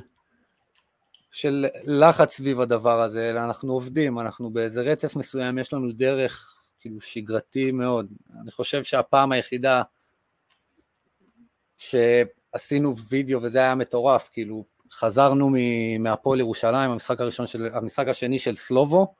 [1.32, 6.56] של לחץ סביב הדבר הזה, אלא אנחנו עובדים, אנחנו באיזה רצף מסוים, יש לנו דרך
[6.80, 8.06] כאילו שגרתי מאוד.
[8.42, 9.82] אני חושב שהפעם היחידה
[11.76, 15.50] שעשינו וידאו וזה היה מטורף, כאילו חזרנו
[15.98, 19.14] מהפועל ירושלים, המשחק הראשון של, המשחק השני של סלובו,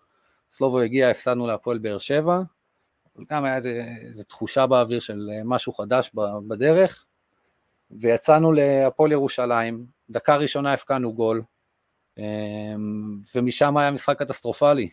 [0.55, 2.41] סלובו הגיע, הפסדנו להפועל באר שבע,
[3.31, 3.57] גם היה
[4.07, 6.11] איזו תחושה באוויר של משהו חדש
[6.49, 7.07] בדרך,
[7.91, 11.43] ויצאנו להפועל ירושלים, דקה ראשונה הפקענו גול,
[12.19, 14.89] אמ, ומשם היה משחק קטסטרופלי.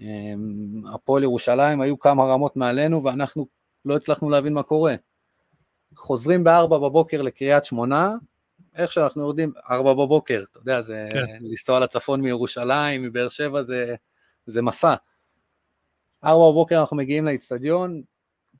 [0.00, 3.46] אמ, הפועל ירושלים היו כמה רמות מעלינו ואנחנו
[3.84, 4.94] לא הצלחנו להבין מה קורה.
[5.96, 8.14] חוזרים בארבע בבוקר לקריית שמונה,
[8.74, 11.24] איך שאנחנו יורדים, ארבע בבוקר, אתה יודע, זה כן.
[11.40, 13.94] לנסוע לצפון מירושלים, מבאר שבע, זה,
[14.50, 14.94] זה מסע.
[16.24, 18.02] ארבע בבוקר אנחנו מגיעים לאיצטדיון,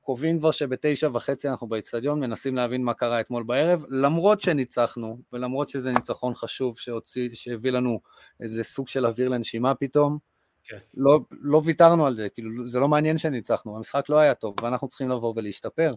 [0.00, 5.68] קובעים כבר שבתשע וחצי אנחנו באיצטדיון, מנסים להבין מה קרה אתמול בערב, למרות שניצחנו, ולמרות
[5.68, 8.00] שזה ניצחון חשוב שהוציא, שהביא לנו
[8.40, 10.18] איזה סוג של אוויר לנשימה פתאום,
[10.64, 10.76] כן.
[10.94, 14.88] לא, לא ויתרנו על זה, כאילו זה לא מעניין שניצחנו, המשחק לא היה טוב, ואנחנו
[14.88, 15.94] צריכים לבוא ולהשתפר.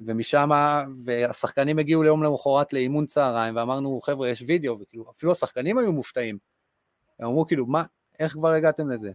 [0.00, 0.50] ומשם,
[1.04, 6.38] והשחקנים הגיעו ליום למחרת לאימון צהריים, ואמרנו, חבר'ה, יש וידאו, וכאילו, אפילו השחקנים היו מופתעים.
[7.18, 7.82] הם אמרו, כאילו, מה,
[8.18, 9.12] איך כבר הגעתם לזה?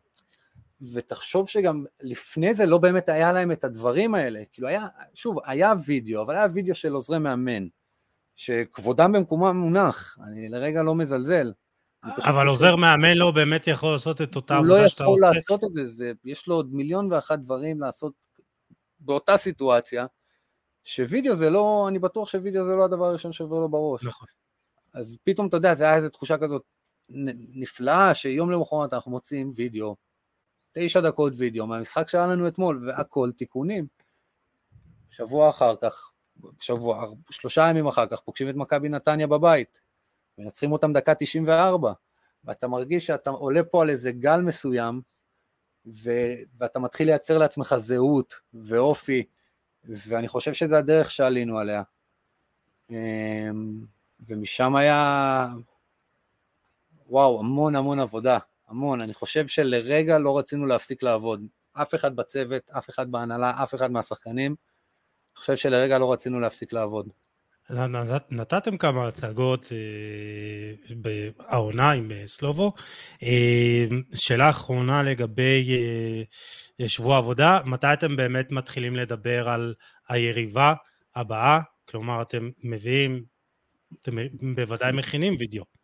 [0.93, 5.73] ותחשוב שגם לפני זה לא באמת היה להם את הדברים האלה, כאילו היה, שוב, היה
[5.85, 7.67] וידאו, אבל היה וידאו של עוזרי מאמן,
[8.35, 11.51] שכבודם במקומם מונח, אני לרגע לא מזלזל.
[12.03, 12.79] אבל עוזר ש...
[12.79, 15.11] מאמן לא באמת יכול לעשות את אותה עבודה שאתה עושה.
[15.11, 18.13] הוא לא יכול לעשות את זה, זה, יש לו עוד מיליון ואחת דברים לעשות
[18.99, 20.05] באותה סיטואציה,
[20.83, 24.03] שווידאו זה לא, אני בטוח שווידאו זה לא הדבר הראשון שעובר לו בראש.
[24.03, 24.27] נכון.
[24.93, 26.61] אז פתאום, אתה יודע, זה היה איזו תחושה כזאת
[27.53, 29.95] נפלאה, שיום למחרת אנחנו מוצאים וידאו
[30.71, 33.87] תשע דקות וידאו מהמשחק שהיה לנו אתמול, והכל תיקונים.
[35.09, 36.11] שבוע אחר כך,
[36.59, 39.79] שבוע, שלושה ימים אחר כך, פוגשים את מכבי נתניה בבית,
[40.37, 41.93] מנצחים אותם דקה 94,
[42.43, 45.01] ואתה מרגיש שאתה עולה פה על איזה גל מסוים,
[46.03, 46.11] ו,
[46.57, 49.23] ואתה מתחיל לייצר לעצמך זהות ואופי,
[49.83, 51.83] ואני חושב שזה הדרך שעלינו עליה.
[52.89, 53.85] אמ,
[54.27, 55.47] ומשם היה,
[57.09, 58.37] וואו, המון המון עבודה.
[58.67, 61.41] המון, אני חושב שלרגע לא רצינו להפסיק לעבוד.
[61.73, 64.55] אף אחד בצוות, אף אחד בהנהלה, אף אחד מהשחקנים.
[65.35, 67.09] אני חושב שלרגע לא רצינו להפסיק לעבוד.
[68.31, 72.73] נתתם כמה הצגות אה, בעונה עם אה, סלובו.
[73.23, 75.77] אה, שאלה אחרונה לגבי
[76.87, 79.73] שבוע עבודה, מתי אתם באמת מתחילים לדבר על
[80.09, 80.73] היריבה
[81.15, 81.59] הבאה?
[81.89, 83.23] כלומר, אתם מביאים,
[84.01, 84.15] אתם
[84.55, 85.78] בוודאי מכינים וידאו.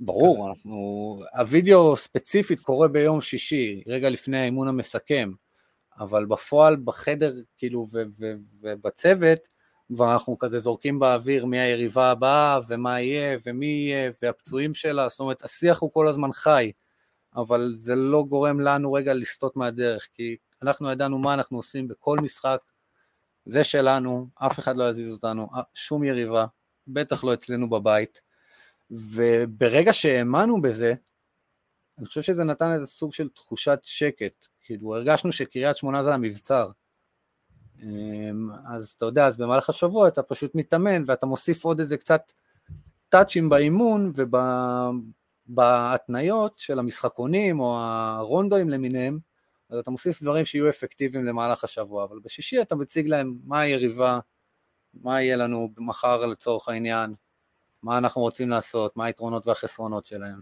[0.00, 5.30] ברור, אנחנו, הווידאו ספציפית קורה ביום שישי, רגע לפני האימון המסכם,
[5.98, 7.86] אבל בפועל בחדר, כאילו,
[8.60, 9.38] ובצוות,
[9.92, 15.20] כבר אנחנו כזה זורקים באוויר מי היריבה הבאה ומה יהיה ומי יהיה והפצועים שלה, זאת
[15.20, 16.72] אומרת השיח הוא כל הזמן חי,
[17.36, 22.18] אבל זה לא גורם לנו רגע לסטות מהדרך, כי אנחנו ידענו מה אנחנו עושים בכל
[22.22, 22.60] משחק,
[23.46, 26.46] זה שלנו, אף אחד לא יזיז אותנו, שום יריבה,
[26.86, 28.20] בטח לא אצלנו בבית,
[28.90, 30.94] וברגע שהאמנו בזה,
[31.98, 36.70] אני חושב שזה נתן איזה סוג של תחושת שקט, כאילו הרגשנו שקריית שמונה זה המבצר,
[37.82, 42.32] אמ, אז אתה יודע, אז במהלך השבוע אתה פשוט מתאמן ואתה מוסיף עוד איזה קצת
[43.08, 44.12] טאצ'ים באימון
[45.48, 49.18] ובהתניות של המשחקונים או הרונדואים למיניהם,
[49.70, 54.20] אז אתה מוסיף דברים שיהיו אפקטיביים למהלך השבוע, אבל בשישי אתה מציג להם מה היריבה,
[54.94, 57.14] מה יהיה לנו מחר לצורך העניין,
[57.82, 60.40] מה אנחנו רוצים לעשות, מה היתרונות והחסרונות שלהם.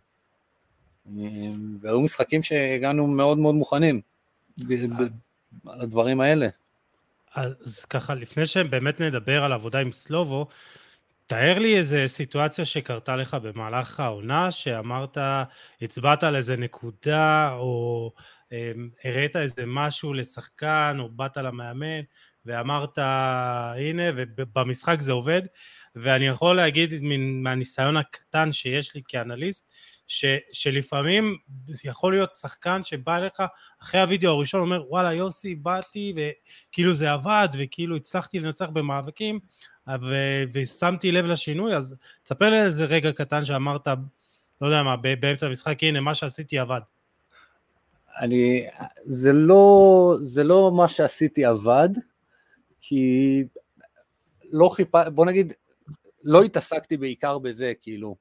[1.07, 4.01] אמ, והיו משחקים שהגענו מאוד מאוד מוכנים
[5.65, 6.49] לדברים האלה.
[7.35, 10.47] אז ככה, לפני שבאמת נדבר על עבודה עם סלובו,
[11.27, 15.19] תאר לי איזה סיטואציה שקרתה לך במהלך העונה, שאמרת,
[15.83, 18.13] הצבעת על איזה נקודה, או
[18.53, 18.73] אה,
[19.05, 22.01] הראת איזה משהו לשחקן, או באת למאמן,
[22.47, 25.43] ואמרת, הנה, ובמשחק זה עובד,
[25.97, 26.95] ואני יכול להגיד
[27.43, 29.69] מהניסיון הקטן שיש לי כאנליסט,
[30.07, 31.37] ש, שלפעמים
[31.85, 33.43] יכול להיות שחקן שבא אליך
[33.83, 39.39] אחרי הוידאו הראשון אומר וואלה יוסי באתי וכאילו זה עבד וכאילו הצלחתי לנצח במאבקים
[39.89, 40.15] ו,
[40.53, 43.87] ושמתי לב לשינוי אז תספר לי איזה רגע קטן שאמרת
[44.61, 46.81] לא יודע מה באמצע המשחק הנה מה שעשיתי עבד.
[48.21, 48.67] אני
[49.05, 51.89] זה לא זה לא מה שעשיתי עבד
[52.81, 53.45] כי
[54.53, 55.53] לא חיפה בוא נגיד
[56.27, 58.17] לא התעסקתי בעיקר בזה כאילו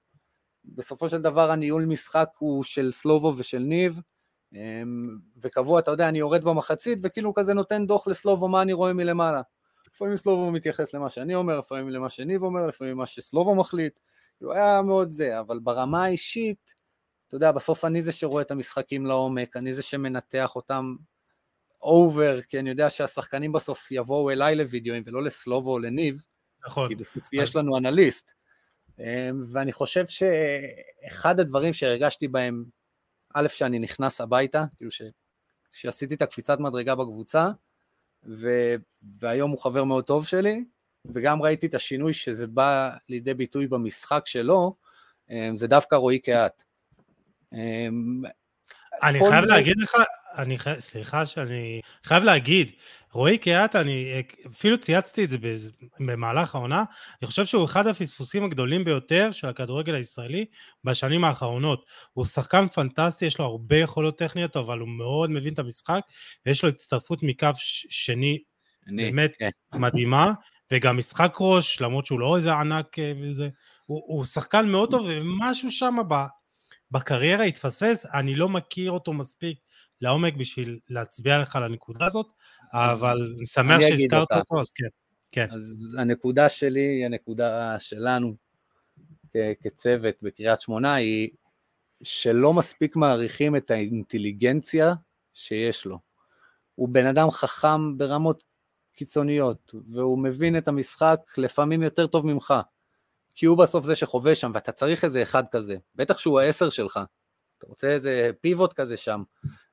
[0.65, 3.99] בסופו של דבר הניהול משחק הוא של סלובו ושל ניב,
[4.53, 8.93] אמ, וקבוע, אתה יודע, אני יורד במחצית וכאילו כזה נותן דוח לסלובו מה אני רואה
[8.93, 9.41] מלמעלה.
[9.93, 13.99] לפעמים סלובו מתייחס למה שאני אומר, לפעמים למה שניב אומר, לפעמים מה שסלובו מחליט.
[14.37, 16.75] כאילו היה מאוד זה, אבל ברמה האישית,
[17.27, 20.95] אתה יודע, בסוף אני זה שרואה את המשחקים לעומק, אני זה שמנתח אותם
[21.81, 26.23] over, כי אני יודע שהשחקנים בסוף יבואו אליי לוידאוים ולא לסלובו או לניב,
[26.65, 26.89] נכון.
[26.89, 28.31] כי בסוף יש לנו אנליסט.
[28.99, 32.65] אמ, ואני חושב שאחד הדברים שהרגשתי בהם,
[33.33, 35.01] א', שאני נכנס הביתה, כאילו ש...
[35.71, 37.47] שעשיתי את הקפיצת מדרגה בקבוצה,
[38.23, 38.49] ו...
[39.19, 40.63] והיום הוא חבר מאוד טוב שלי,
[41.13, 44.75] וגם ראיתי את השינוי שזה בא לידי ביטוי במשחק שלו,
[45.29, 46.63] אמ, זה דווקא רועי קהת.
[47.53, 48.21] אמ,
[49.03, 49.95] אני חייב להגיד לך,
[50.37, 52.71] אני סליחה שאני חייב להגיד,
[53.15, 55.37] רועי קיאט, אני אפילו צייצתי את זה
[55.99, 56.83] במהלך העונה,
[57.21, 60.45] אני חושב שהוא אחד הפספוסים הגדולים ביותר של הכדורגל הישראלי
[60.83, 61.85] בשנים האחרונות.
[62.13, 66.01] הוא שחקן פנטסטי, יש לו הרבה יכולות טכניות, אבל הוא מאוד מבין את המשחק,
[66.45, 67.47] ויש לו הצטרפות מקו
[67.89, 68.39] שני
[68.87, 69.49] אני, באמת כן.
[69.79, 70.33] מדהימה,
[70.71, 73.49] וגם משחק ראש, למרות שהוא לא איזה ענק אה, וזה,
[73.85, 75.95] הוא, הוא שחקן מאוד טוב, ומשהו שם
[76.91, 79.57] בקריירה התפספס, אני לא מכיר אותו מספיק
[80.01, 82.27] לעומק בשביל להצביע לך על הנקודה הזאת,
[82.73, 84.87] אבל אני שמח שהזכרת אותו, אז כן.
[85.29, 85.47] כן.
[85.51, 88.35] אז הנקודה שלי הנקודה שלנו
[89.63, 91.29] כצוות בקריית שמונה, היא
[92.03, 94.93] שלא מספיק מעריכים את האינטליגנציה
[95.33, 95.99] שיש לו.
[96.75, 98.43] הוא בן אדם חכם ברמות
[98.93, 102.53] קיצוניות, והוא מבין את המשחק לפעמים יותר טוב ממך,
[103.35, 106.99] כי הוא בסוף זה שחווה שם, ואתה צריך איזה אחד כזה, בטח שהוא העשר שלך,
[107.57, 109.23] אתה רוצה איזה פיבוט כזה שם.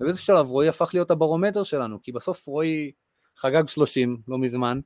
[0.01, 2.93] ובאיזה שלב רועי הפך להיות הברומטר שלנו, כי בסוף רועי
[3.37, 4.81] חגג 30 לא מזמן,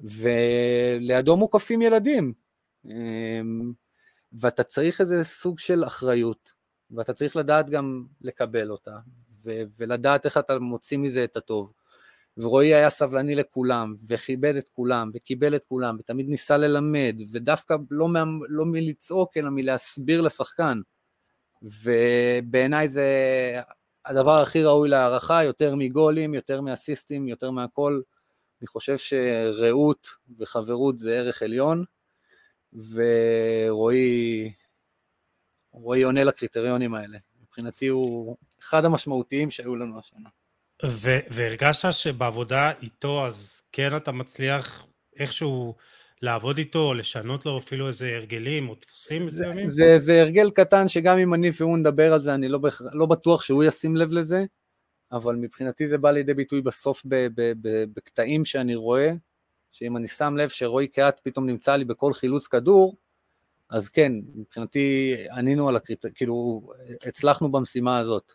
[0.00, 2.32] ולידו מוקפים ילדים.
[2.84, 3.72] אמ,
[4.32, 6.52] ואתה צריך איזה סוג של אחריות,
[6.90, 8.96] ואתה צריך לדעת גם לקבל אותה,
[9.44, 11.72] ו- ולדעת איך אתה מוציא מזה את הטוב.
[12.36, 18.08] ורועי היה סבלני לכולם, וכיבד את כולם, וקיבל את כולם, ותמיד ניסה ללמד, ודווקא לא,
[18.08, 20.80] מה, לא מלצעוק, אלא מלהסביר לשחקן.
[21.64, 23.08] ובעיניי זה
[24.04, 28.00] הדבר הכי ראוי להערכה, יותר מגולים, יותר מאסיסטים, יותר מהכל.
[28.60, 31.84] אני חושב שרעות וחברות זה ערך עליון,
[32.72, 34.52] ורועי
[35.72, 37.18] רועי עונה לקריטריונים האלה.
[37.42, 40.28] מבחינתי הוא אחד המשמעותיים שהיו לנו השנה.
[41.30, 44.86] והרגשת שבעבודה איתו, אז כן אתה מצליח
[45.16, 45.74] איכשהו
[46.24, 49.70] לעבוד איתו, או לשנות לו אפילו איזה הרגלים או דפוסים מסוימים?
[49.70, 52.80] זה, זה, זה הרגל קטן שגם אם אני והוא נדבר על זה, אני לא, בח...
[52.92, 54.44] לא בטוח שהוא ישים לב לזה,
[55.12, 59.12] אבל מבחינתי זה בא לידי ביטוי בסוף ב, ב, ב, בקטעים שאני רואה,
[59.72, 62.96] שאם אני שם לב שרועי קהת פתאום נמצא לי בכל חילוץ כדור,
[63.70, 66.06] אז כן, מבחינתי ענינו על הקריט...
[66.14, 66.62] כאילו,
[67.06, 68.32] הצלחנו במשימה הזאת.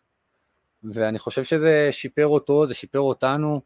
[0.93, 3.61] ואני חושב שזה שיפר אותו, זה שיפר אותנו,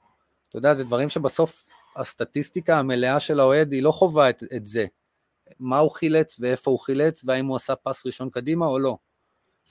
[0.50, 1.66] אתה יודע, זה דברים שבסוף
[1.96, 4.86] הסטטיסטיקה המלאה של האוהד היא לא חובה את, את זה.
[5.60, 8.98] מה הוא חילץ ואיפה הוא חילץ, והאם הוא עשה פס ראשון קדימה או לא.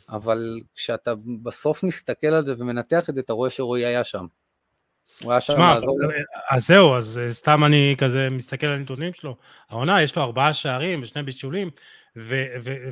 [0.09, 1.13] אבל כשאתה
[1.43, 4.27] בסוף מסתכל על זה ומנתח את זה, אתה רואה שרועי היה שם.
[5.23, 5.99] הוא היה שם לעזור.
[6.51, 9.37] אז זהו, אז סתם אני כזה מסתכל על הנתונים שלו.
[9.69, 11.71] העונה, יש לו ארבעה שערים ושני בישולים,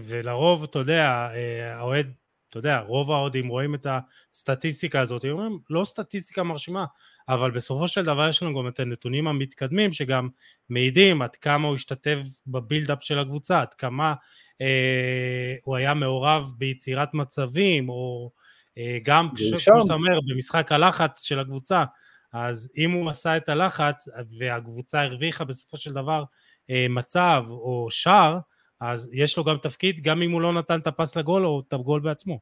[0.05, 2.13] ולרוב, אתה יודע, אה, האוהד,
[2.51, 3.87] אתה יודע, רוב האוהדים רואים את
[4.35, 6.85] הסטטיסטיקה הזאת, הם אומרים, לא סטטיסטיקה מרשימה,
[7.29, 10.29] אבל בסופו של דבר יש לנו גם את הנתונים המתקדמים, שגם
[10.69, 14.15] מעידים עד כמה הוא השתתף בבילדאפ של הקבוצה, עד כמה
[14.61, 18.31] אה, הוא היה מעורב ביצירת מצבים, או
[18.79, 21.85] אה, גם, כמו שאתה אומר, במשחק הלחץ של הקבוצה,
[22.33, 26.25] אז אם הוא עשה את הלחץ והקבוצה הרוויחה בסופו של דבר
[26.71, 28.39] אה, מצב או שער,
[28.81, 31.73] אז יש לו גם תפקיד, גם אם הוא לא נתן את הפס לגול או את
[31.73, 32.39] הגול בעצמו.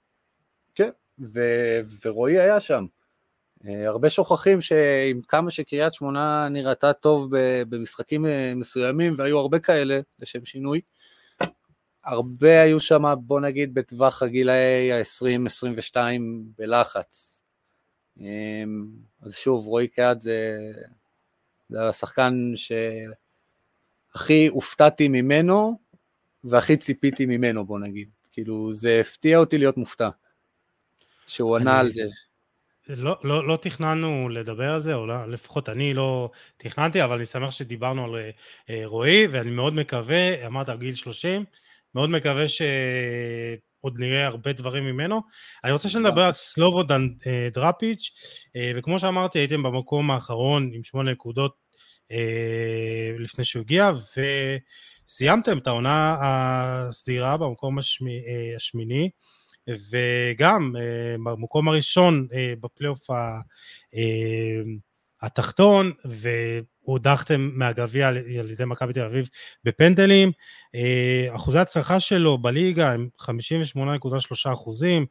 [0.75, 2.87] כן, ו- ורועי היה שם.
[3.67, 7.31] אה, הרבה שוכחים שעם כמה שקריית שמונה נראתה טוב
[7.69, 10.81] במשחקים אה, מסוימים, והיו הרבה כאלה, לשם שינוי,
[12.05, 15.97] הרבה היו שם, בוא נגיד, בטווח הגילאי ה-20-22
[16.59, 17.41] בלחץ.
[18.21, 18.87] אמ,
[19.23, 20.59] אז שוב, רועי קהת זה,
[21.69, 22.53] זה השחקן
[24.15, 25.79] שהכי הופתעתי ממנו
[26.45, 28.09] והכי ציפיתי ממנו, בוא נגיד.
[28.33, 30.09] כאילו, זה הפתיע אותי להיות מופתע.
[31.27, 32.03] שהוא ענה על זה.
[32.89, 37.25] לא, לא, לא תכננו לדבר על זה, או לא, לפחות אני לא תכננתי, אבל אני
[37.25, 38.21] שמח שדיברנו על
[38.71, 41.45] אה, רועי, ואני מאוד מקווה, אמרת גיל 30,
[41.95, 42.63] מאוד מקווה ש...
[43.81, 45.23] עוד נראה הרבה דברים ממנו.
[45.65, 48.11] אני רוצה שנדבר על סלובודן אה, דראפיץ',
[48.57, 51.57] אה, וכמו שאמרתי, הייתם במקום האחרון עם שמונה נקודות
[52.11, 53.91] אה, לפני שהוא הגיע,
[55.09, 58.21] וסיימתם את העונה הסדירה במקום השמי,
[58.57, 59.11] השמיני,
[59.91, 60.73] וגם
[61.25, 62.29] במקום הראשון
[62.61, 63.11] בפלייאוף
[65.23, 69.29] התחתון, והודחתם מהגביע על ידי מכבי תל אביב
[69.65, 70.33] בפנדלים.
[70.75, 75.07] אה, אחוזי הצלחה שלו בליגה הם 58.3 אחוזים,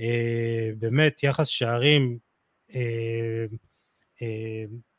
[0.00, 2.18] אה, באמת יחס שערים
[2.74, 3.44] אה,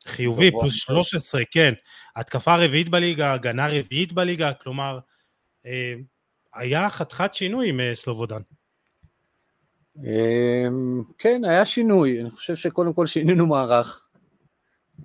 [0.07, 1.73] חיובי, פלוס 13, כן.
[2.15, 4.99] התקפה רביעית בליגה, הגנה רביעית בליגה, כלומר,
[6.53, 8.41] היה חתיכת שינוי עם סלובודן.
[11.17, 12.21] כן, היה שינוי.
[12.21, 14.07] אני חושב שקודם כל שינינו מערך.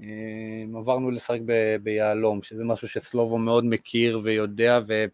[0.02, 1.38] אה, עברנו לשחק
[1.82, 5.04] ביהלום, שזה משהו שסלובו מאוד מכיר ויודע, ו...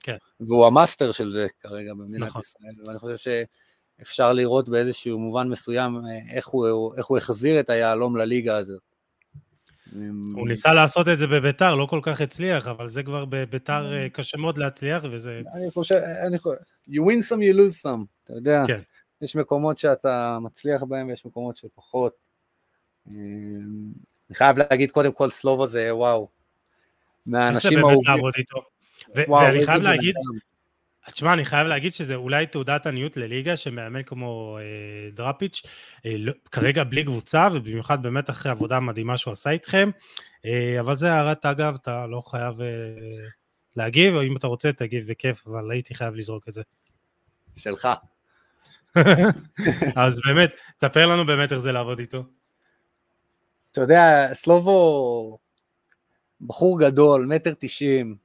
[0.00, 0.16] כן.
[0.40, 2.42] והוא המאסטר של זה כרגע במדינת נכון.
[2.42, 3.16] ישראל, ואני חושב
[3.98, 8.80] שאפשר לראות באיזשהו מובן מסוים אה, איך הוא, איך הוא החזיר את היהלום לליגה הזאת.
[10.34, 14.08] הוא ניסה לעשות את זה בביתר, לא כל כך הצליח, אבל זה כבר בביתר אה,
[14.08, 15.40] קשה מאוד להצליח, וזה...
[15.54, 15.94] אני חושב,
[16.26, 16.56] אני חושב,
[16.88, 18.62] you win some, you lose some, אתה יודע.
[18.66, 18.80] כן.
[19.22, 22.12] יש מקומות שאתה מצליח בהם ויש מקומות שפחות.
[23.06, 26.28] אני חייב להגיד קודם כל סלובו זה וואו,
[27.26, 28.44] מהאנשים האהובים.
[29.14, 30.14] ואני חייב להגיד,
[31.12, 35.62] תשמע, אני חייב להגיד שזה אולי תעודת עניות לליגה שמאמן כמו אה, דראפיץ',
[36.06, 39.90] אה, לא, כרגע בלי קבוצה, ובמיוחד באמת אחרי עבודה מדהימה שהוא עשה איתכם,
[40.44, 42.66] אה, אבל זה הערת אגב, אתה לא חייב אה,
[43.76, 46.62] להגיב, או אם אתה רוצה תגיב בכיף, אבל הייתי חייב לזרוק את זה.
[47.56, 47.88] שלך.
[49.96, 52.24] אז באמת, תספר לנו באמת איך זה לעבוד איתו.
[53.72, 55.38] אתה יודע, סלובו
[56.40, 58.16] בחור גדול, מטר תשעים,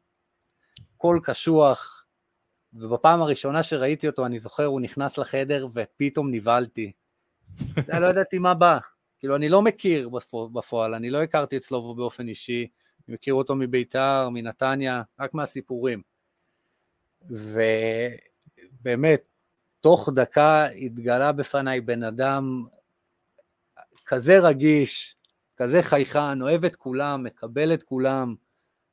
[0.98, 1.93] קול קשוח,
[2.74, 6.92] ובפעם הראשונה שראיתי אותו, אני זוכר, הוא נכנס לחדר ופתאום נבהלתי.
[8.00, 8.78] לא ידעתי מה בא.
[9.20, 10.10] כאילו, אני לא מכיר
[10.54, 12.68] בפועל, אני לא הכרתי את סלובו באופן אישי,
[13.08, 16.02] אני מכיר אותו מביתר, מנתניה, רק מהסיפורים.
[18.82, 19.24] ובאמת,
[19.82, 22.66] תוך דקה התגלה בפניי בן אדם
[24.06, 25.16] כזה רגיש,
[25.58, 28.36] כזה חייכן, אוהב את כולם, מקבל את כולם,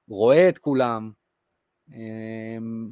[0.08, 1.12] רואה את כולם,
[1.92, 2.90] אמ,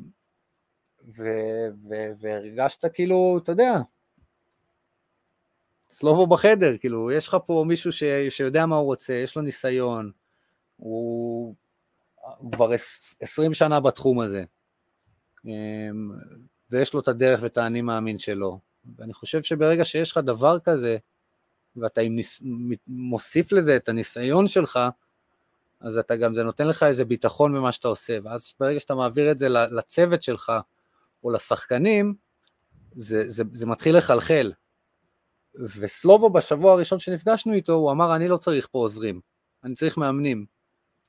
[2.20, 3.72] והרגשת כאילו, אתה יודע,
[5.90, 10.10] סלובו בחדר, כאילו, יש לך פה מישהו ש, שיודע מה הוא רוצה, יש לו ניסיון,
[10.76, 11.54] הוא,
[12.52, 12.70] כבר
[13.20, 14.44] עשרים שנה בתחום הזה,
[15.44, 16.10] אמ,
[16.70, 18.58] ויש לו את הדרך ואת האני מאמין שלו,
[18.96, 20.96] ואני חושב שברגע שיש לך דבר כזה,
[21.76, 22.42] ואתה ניס...
[22.86, 24.78] מוסיף לזה את הניסיון שלך,
[25.80, 29.30] אז אתה גם, זה נותן לך איזה ביטחון במה שאתה עושה, ואז ברגע שאתה מעביר
[29.30, 30.52] את זה לצוות שלך,
[31.24, 32.14] או לשחקנים,
[32.92, 34.52] זה, זה, זה מתחיל לחלחל.
[35.54, 39.20] וסלובו בשבוע הראשון שנפגשנו איתו, הוא אמר, אני לא צריך פה עוזרים,
[39.64, 40.46] אני צריך מאמנים.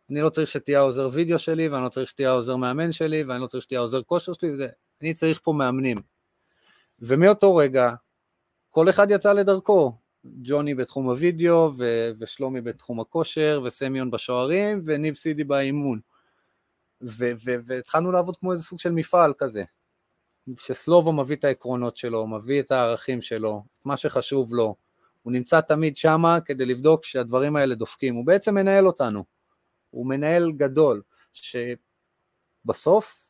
[0.09, 3.41] אני לא צריך שתהיה העוזר וידאו שלי, ואני לא צריך שתהיה העוזר מאמן שלי, ואני
[3.41, 4.67] לא צריך שתהיה העוזר כושר שלי, וזה,
[5.01, 5.97] אני צריך פה מאמנים.
[6.99, 7.93] ומאותו רגע,
[8.69, 9.93] כל אחד יצא לדרכו,
[10.25, 15.99] ג'וני בתחום הוידאו, ו- ושלומי בתחום הכושר, וסמיון בשוערים, וניב סידי באימון.
[17.01, 19.63] והתחלנו לעבוד כמו איזה סוג של מפעל כזה,
[20.57, 24.75] שסלובו מביא את העקרונות שלו, מביא את הערכים שלו, את מה שחשוב לו,
[25.23, 29.23] הוא נמצא תמיד שמה כדי לבדוק שהדברים האלה דופקים, הוא בעצם מנהל אותנו,
[29.89, 31.01] הוא מנהל גדול,
[31.33, 33.29] שבסוף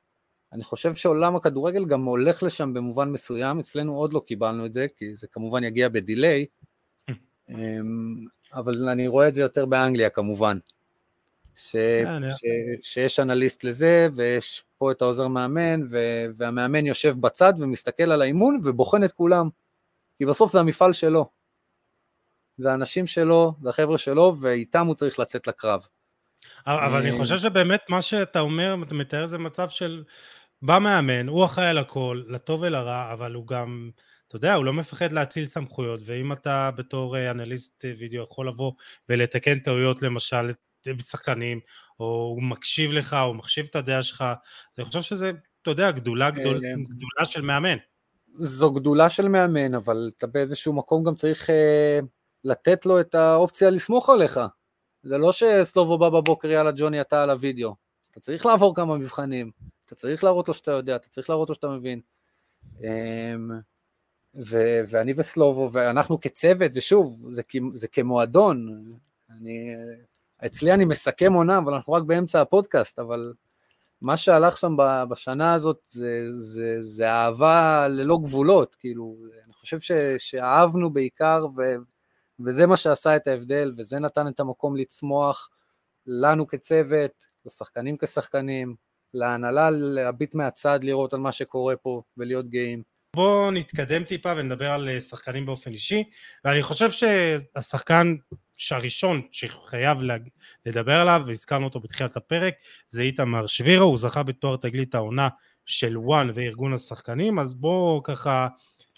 [0.53, 4.87] אני חושב שעולם הכדורגל גם הולך לשם במובן מסוים, אצלנו עוד לא קיבלנו את זה,
[4.97, 6.45] כי זה כמובן יגיע בדיליי,
[7.49, 10.57] אמ, אבל אני רואה את זה יותר באנגליה כמובן.
[11.67, 12.43] ש, כן, ש,
[12.81, 15.97] שיש אנליסט לזה, ויש פה את העוזר מאמן, ו,
[16.37, 19.49] והמאמן יושב בצד ומסתכל על האימון ובוחן את כולם.
[20.17, 21.29] כי בסוף זה המפעל שלו.
[22.57, 25.87] זה האנשים שלו, זה החבר'ה שלו, ואיתם הוא צריך לצאת לקרב.
[26.67, 30.03] אבל אני אה, חושב שבאמת מה שאתה אומר, אתה מתאר זה מצב של
[30.61, 33.89] בא מאמן, הוא אחראי על הכל, לטוב ולרע, אבל הוא גם,
[34.27, 38.71] אתה יודע, הוא לא מפחד להציל סמכויות, ואם אתה בתור אה, אנליסט וידאו יכול לבוא
[39.09, 40.49] ולתקן טעויות למשל
[40.87, 41.59] בשחקנים,
[41.99, 44.23] או הוא מקשיב לך, או מחשיב את הדעה שלך,
[44.77, 47.77] אני חושב שזה, אתה יודע, גדולה, גדול, אה, גדולה של מאמן.
[48.39, 51.99] זו גדולה של מאמן, אבל אתה באיזשהו מקום גם צריך אה,
[52.43, 54.39] לתת לו את האופציה לסמוך עליך.
[55.03, 57.75] זה לא שסלובו בא בבוקר, יאללה ג'וני, אתה על הוידאו.
[58.11, 59.51] אתה צריך לעבור כמה מבחנים,
[59.85, 62.01] אתה צריך להראות לו שאתה יודע, אתה צריך להראות לו שאתה מבין.
[62.81, 63.51] אמ,
[64.35, 67.41] ו- ואני וסלובו, ואנחנו כצוות, ושוב, זה,
[67.73, 68.85] זה כמועדון,
[69.29, 69.75] אני,
[70.45, 73.33] אצלי אני מסכם עונה, אבל אנחנו רק באמצע הפודקאסט, אבל
[74.01, 74.75] מה שהלך שם
[75.09, 81.61] בשנה הזאת זה, זה, זה אהבה ללא גבולות, כאילו, אני חושב ש, שאהבנו בעיקר, ו,
[82.45, 85.49] וזה מה שעשה את ההבדל, וזה נתן את המקום לצמוח
[86.07, 87.11] לנו כצוות,
[87.45, 88.75] לשחקנים כשחקנים,
[89.13, 92.83] להנהלה להביט מהצד, לראות על מה שקורה פה ולהיות גאים.
[93.15, 96.03] בואו נתקדם טיפה ונדבר על אה, שחקנים באופן אישי,
[96.45, 98.15] ואני חושב שהשחקן
[98.59, 99.97] שהראשון שחייב
[100.65, 102.53] לדבר עליו, והזכרנו אותו בתחילת הפרק,
[102.89, 105.27] זה איתמר שבירו, הוא זכה בתואר תגלית העונה
[105.65, 108.47] של וואן וארגון השחקנים, אז בואו ככה,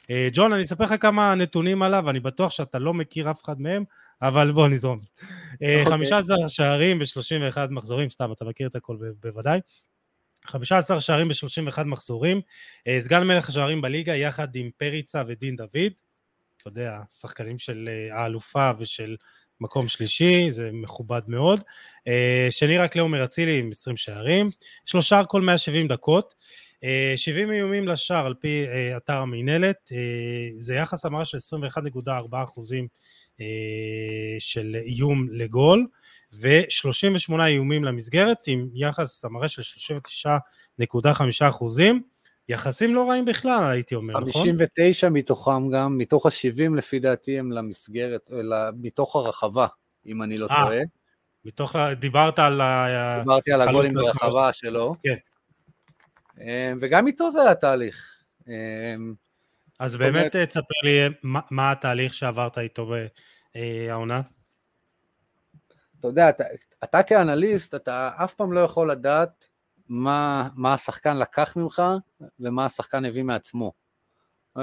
[0.10, 3.62] אה, ג'ון, אני אספר לך כמה נתונים עליו, אני בטוח שאתה לא מכיר אף אחד
[3.62, 3.84] מהם,
[4.22, 5.00] אבל בוא נזרום.
[5.54, 5.90] Okay.
[5.90, 9.60] 15 שערים ב-31 מחזורים, סתם, אתה מכיר את הכל בוודאי.
[10.46, 12.42] 15 שערים ב-31 מחזורים,
[12.88, 15.92] אה, סגן מלך השערים בליגה יחד עם פריצה ודין דוד,
[16.62, 19.16] אתה יודע, שחקנים של אה, האלופה ושל
[19.62, 21.60] מקום שלישי, זה מכובד מאוד.
[22.08, 24.48] אה, שני רק לעומר אצילי עם 20 שערים,
[24.88, 26.34] יש לו שער כל 170 דקות,
[27.16, 28.66] 70 איומים לשער על פי
[28.98, 29.92] אתר המינהלת,
[30.58, 32.88] זה יחס המרה של 21.4 אחוזים
[34.40, 35.88] של איום לגול.
[36.34, 39.62] ו-38 איומים למסגרת עם יחס המראה של
[40.82, 42.02] 39.5 אחוזים.
[42.52, 44.42] יחסים לא רעים בכלל, הייתי אומר, 59 נכון?
[44.42, 49.68] 59 מתוכם גם, מתוך ה-70 לפי דעתי הם למסגרת, אלא מתוך הרחבה,
[50.06, 50.80] אם אני לא 아, אה, טועה.
[51.46, 53.20] מתוך, דיברת על ה...
[53.20, 54.96] דיברתי על הגולים ברחבה שלו.
[55.04, 55.16] כן.
[56.42, 58.24] אה, וגם איתו זה היה תהליך.
[58.50, 58.96] אה,
[59.80, 62.92] אז באמת תספר לי מה, מה התהליך שעברת איתו
[63.56, 64.22] בעונה?
[66.00, 66.44] אתה יודע, אתה,
[66.84, 69.51] אתה כאנליסט, אתה אף פעם לא יכול לדעת
[69.92, 71.84] מה, מה השחקן לקח ממך
[72.40, 73.74] ומה השחקן הביא מעצמו.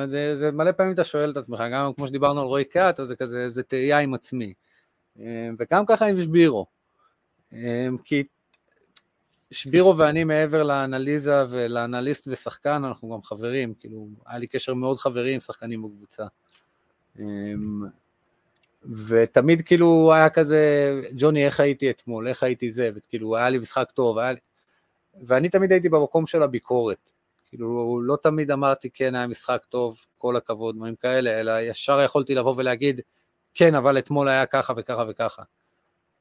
[0.05, 3.17] זה, זה מלא פעמים אתה שואל את עצמך, גם כמו שדיברנו על רועי קאט, זה
[3.17, 4.55] כזה, זה תהייה עם עצמי.
[5.59, 6.67] וגם ככה עם שבירו.
[8.05, 8.25] כי
[9.51, 15.35] שבירו ואני מעבר לאנליזה ולאנליסט ושחקן, אנחנו גם חברים, כאילו, היה לי קשר מאוד חברי
[15.35, 16.27] עם שחקנים בקבוצה.
[19.07, 23.91] ותמיד כאילו היה כזה, ג'וני איך הייתי אתמול, איך הייתי זה, וכאילו היה לי משחק
[23.91, 24.39] טוב, היה לי...
[25.27, 27.13] ואני תמיד הייתי במקום של הביקורת,
[27.47, 32.35] כאילו לא תמיד אמרתי כן היה משחק טוב, כל הכבוד, דברים כאלה, אלא ישר יכולתי
[32.35, 33.01] לבוא ולהגיד
[33.55, 35.43] כן אבל אתמול היה ככה וככה וככה.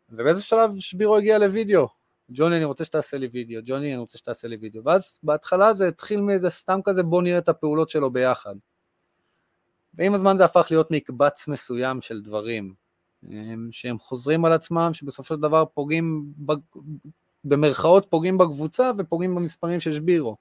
[0.10, 1.88] ובאיזה שלב שבירו הגיע לוידאו,
[2.32, 5.88] ג'וני אני רוצה שתעשה לי וידאו, ג'וני אני רוצה שתעשה לי וידאו, ואז בהתחלה זה
[5.88, 8.56] התחיל מאיזה סתם כזה בוא נראה את הפעולות שלו ביחד.
[9.94, 12.74] ועם הזמן זה הפך להיות מקבץ מסוים של דברים
[13.72, 16.26] שהם חוזרים על עצמם, שבסופו של דבר פוגעים,
[17.44, 20.38] במרכאות פוגעים בקבוצה ופוגעים במספרים של שבירו.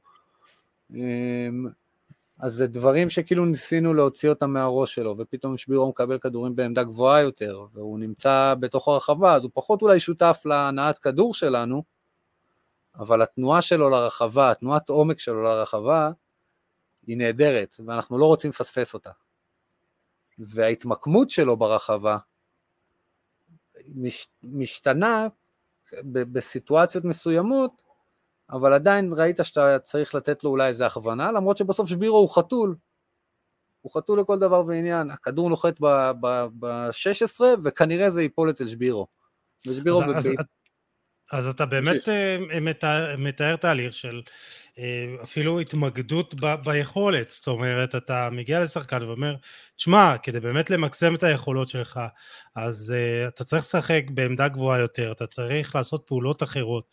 [2.39, 7.23] אז זה דברים שכאילו ניסינו להוציא אותם מהראש שלו, ופתאום שבירו מקבל כדורים בעמדה גבוהה
[7.23, 11.83] יותר, והוא נמצא בתוך הרחבה, אז הוא פחות אולי שותף להנעת כדור שלנו,
[12.99, 16.11] אבל התנועה שלו לרחבה, התנועת עומק שלו לרחבה,
[17.07, 19.11] היא נהדרת, ואנחנו לא רוצים לפספס אותה.
[20.39, 22.19] וההתמקמות שלו ברחבה
[23.95, 25.27] מש, משתנה
[26.13, 27.83] בסיטואציות מסוימות,
[28.51, 32.77] אבל עדיין ראית שאתה צריך לתת לו אולי איזה הכוונה, למרות שבסוף שבירו הוא חתול,
[33.81, 39.07] הוא חתול לכל דבר ועניין, הכדור נוחת ב-16 וכנראה זה ייפול אצל שבירו.
[39.67, 40.33] ושבירו אז, אז,
[41.33, 42.39] אז אתה באמת אה,
[43.19, 44.23] מתאר, תהליך של
[45.23, 49.37] אפילו התמקדות ב, ביכולת, זאת אומרת, אתה מגיע לשחקן ואומר,
[49.77, 52.01] תשמע, כדי באמת למקסם את היכולות שלך,
[52.57, 56.85] אז uh, אתה צריך לשחק בעמדה גבוהה יותר, אתה צריך לעשות פעולות אחרות,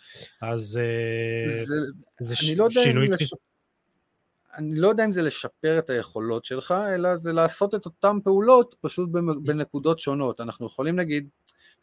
[0.41, 1.75] אז uh, זה,
[2.19, 3.35] זה ש, לא שינוי תפיסה.
[4.57, 8.75] אני לא יודע אם זה לשפר את היכולות שלך, אלא זה לעשות את אותן פעולות
[8.81, 9.09] פשוט
[9.43, 10.41] בנקודות שונות.
[10.41, 11.27] אנחנו יכולים להגיד,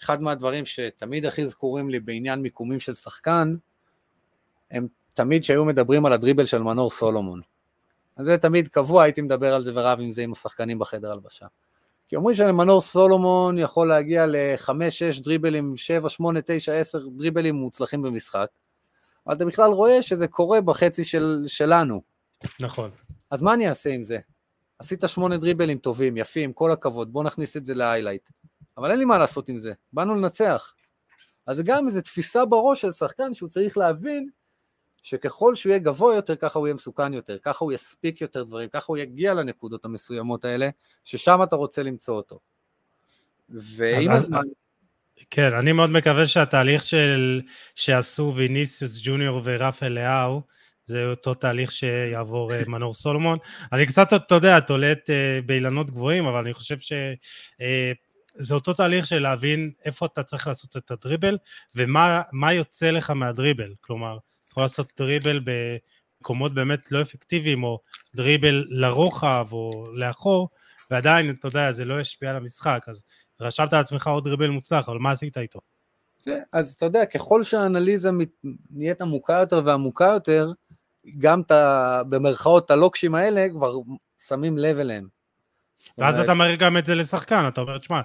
[0.02, 3.56] אחד מהדברים שתמיד הכי זכורים לי בעניין מיקומים של שחקן,
[4.70, 7.40] הם תמיד שהיו מדברים על הדריבל של מנור סולומון.
[8.16, 11.46] אז זה תמיד קבוע, הייתי מדבר על זה ורב עם זה עם השחקנים בחדר הלבשה.
[12.08, 18.02] כי אומרים שמנור סולומון יכול להגיע ל-5, 6 דריבלים, 7, 8, 9, 10 דריבלים מוצלחים
[18.02, 18.46] במשחק,
[19.26, 22.02] אבל אתה בכלל רואה שזה קורה בחצי של, שלנו.
[22.60, 22.90] נכון.
[23.30, 24.18] אז מה אני אעשה עם זה?
[24.78, 28.28] עשית שמונה דריבלים טובים, יפים, כל הכבוד, בוא נכניס את זה להיילייט.
[28.76, 30.72] אבל אין לי מה לעשות עם זה, באנו לנצח.
[31.46, 34.28] אז זה גם איזו תפיסה בראש של שחקן שהוא צריך להבין
[35.02, 38.68] שככל שהוא יהיה גבוה יותר, ככה הוא יהיה מסוכן יותר, ככה הוא יספיק יותר דברים,
[38.68, 40.68] ככה הוא יגיע לנקודות המסוימות האלה,
[41.04, 42.38] ששם אתה רוצה למצוא אותו.
[43.48, 44.42] ועם הזמן...
[45.30, 47.40] כן, אני מאוד מקווה שהתהליך של,
[47.74, 50.42] שעשו ויניסיוס ג'וניור ורפאל לאהו,
[50.84, 53.38] זה אותו תהליך שיעבור אה, מנור סולומון.
[53.72, 56.92] אני קצת, אתה יודע, תולט אה, באילנות גבוהים, אבל אני חושב ש...
[57.60, 57.92] אה,
[58.34, 61.38] זה אותו תהליך של להבין איפה אתה צריך לעשות את הדריבל
[61.74, 64.18] ומה יוצא לך מהדריבל, כלומר,
[64.50, 67.78] יכול לעשות דריבל במקומות באמת לא אפקטיביים, או
[68.14, 70.48] דריבל לרוחב או לאחור,
[70.90, 73.04] ועדיין, אתה יודע, זה לא ישפיע על המשחק, אז
[73.40, 75.60] רשמת לעצמך עוד דריבל מוצלח, אבל מה עשית איתו?
[76.24, 78.10] כן, אז אתה יודע, ככל שהאנליזה
[78.70, 80.52] נהיית עמוקה יותר ועמוקה יותר,
[81.18, 82.02] גם את ה...
[82.08, 83.74] במרכאות הלוקשים האלה כבר
[84.28, 85.06] שמים לב אליהם.
[85.98, 88.00] ואז אתה מראה גם את זה לשחקן, אתה אומר, תשמע,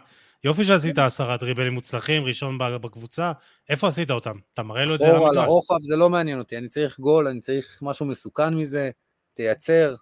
[0.45, 3.31] יופי שעשית עשרה דריבלים מוצלחים, ראשון בקבוצה,
[3.69, 4.37] איפה עשית אותם?
[4.53, 5.31] אתה מראה לו את זה על המגרש.
[5.31, 8.89] על הרוחב זה לא מעניין אותי, אני צריך גול, אני צריך משהו מסוכן מזה,
[9.33, 9.95] תייצר,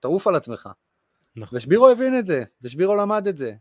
[0.00, 0.68] תעוף על עצמך.
[1.36, 1.58] נכון.
[1.58, 3.52] ושבירו הבין את זה, ושבירו למד את זה.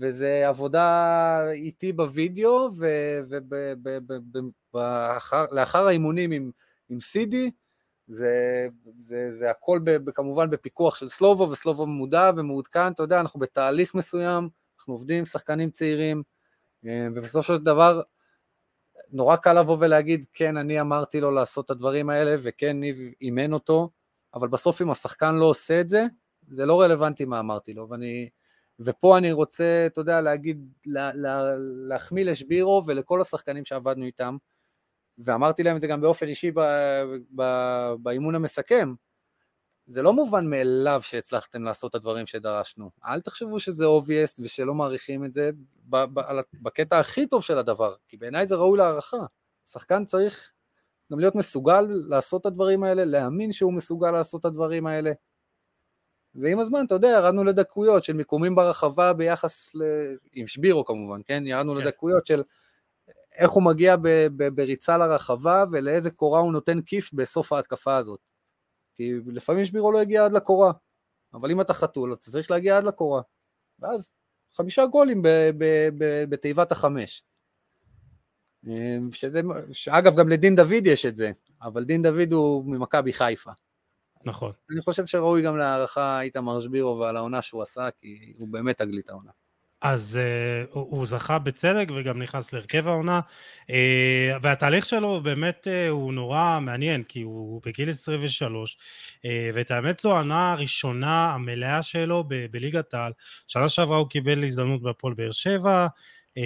[0.00, 2.70] וזה עבודה איתי בווידאו,
[4.74, 6.50] ולאחר האימונים עם,
[6.88, 7.50] עם סידי,
[8.06, 8.66] זה,
[9.08, 13.94] זה, זה הכל ב, כמובן בפיקוח של סלובו, וסלובו מודע ומעודכן, אתה יודע, אנחנו בתהליך
[13.94, 16.22] מסוים, אנחנו עובדים עם שחקנים צעירים,
[16.86, 18.02] אה, ובסופו של דבר,
[19.10, 23.52] נורא קל לבוא ולהגיד, כן, אני אמרתי לו לעשות את הדברים האלה, וכן, ניב אימן
[23.52, 23.90] אותו,
[24.34, 26.06] אבל בסוף אם השחקן לא עושה את זה,
[26.48, 28.28] זה לא רלוונטי מה אמרתי לו, ואני...
[28.80, 31.42] ופה אני רוצה, אתה יודע, להגיד, לה, לה,
[31.88, 34.36] להחמיא לשבירו ולכל השחקנים שעבדנו איתם,
[35.18, 36.52] ואמרתי להם את זה גם באופן אישי
[37.98, 38.94] באימון המסכם,
[39.92, 42.90] זה לא מובן מאליו שהצלחתם לעשות את הדברים שדרשנו.
[43.04, 45.50] אל תחשבו שזה obvious ושלא מעריכים את זה
[46.62, 49.24] בקטע הכי טוב של הדבר, כי בעיניי זה ראוי להערכה.
[49.70, 50.52] שחקן צריך
[51.12, 55.12] גם להיות מסוגל לעשות את הדברים האלה, להאמין שהוא מסוגל לעשות את הדברים האלה.
[56.34, 59.82] ועם הזמן, אתה יודע, ירדנו לדקויות של מיקומים ברחבה ביחס ל...
[60.32, 61.42] עם שבירו כמובן, כן?
[61.46, 61.80] ירדנו כן.
[61.80, 62.42] לדקויות של
[63.34, 68.31] איך הוא מגיע ב, ב, בריצה לרחבה ולאיזה קורה הוא נותן כיף בסוף ההתקפה הזאת.
[68.96, 70.72] כי לפעמים שבירו לא הגיע עד לקורה,
[71.34, 73.22] אבל אם אתה חתול אז אתה צריך להגיע עד לקורה.
[73.78, 74.12] ואז
[74.56, 75.22] חמישה גולים
[76.28, 77.24] בתיבת החמש.
[78.66, 79.40] אמ, שזה,
[79.72, 81.32] שאגב גם לדין דוד יש את זה,
[81.62, 83.50] אבל דין דוד הוא ממכבי חיפה.
[84.24, 84.52] נכון.
[84.70, 89.10] אני חושב שראוי גם להערכה איתמר שבירו ועל העונה שהוא עשה, כי הוא באמת תגלית
[89.10, 89.30] העונה.
[89.82, 93.20] אז uh, הוא, הוא זכה בצדק וגם נכנס להרכב העונה.
[93.66, 93.70] uh,
[94.42, 98.76] והתהליך שלו באמת uh, הוא נורא מעניין כי הוא בגיל 23
[99.16, 103.12] uh, ואת האמת זו העונה הראשונה המלאה שלו ב- בליגת העל.
[103.48, 106.40] שנה שעברה הוא קיבל הזדמנות בהפועל באר שבע uh,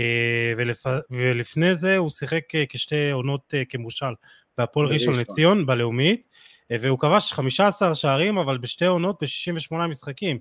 [0.57, 0.87] ולפ...
[1.11, 4.15] ולפני זה הוא שיחק uh, כשתי עונות uh, כמושל
[4.59, 6.29] בהפועל ראשון לציון בלאומית
[6.73, 10.39] uh, והוא כבש 15 שערים אבל בשתי עונות ב-68 משחקים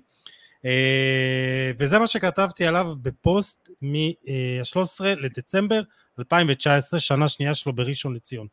[1.78, 5.80] וזה מה שכתבתי עליו בפוסט מ-13 לדצמבר
[6.18, 8.46] 2019, שנה שנייה שלו בראשון לציון.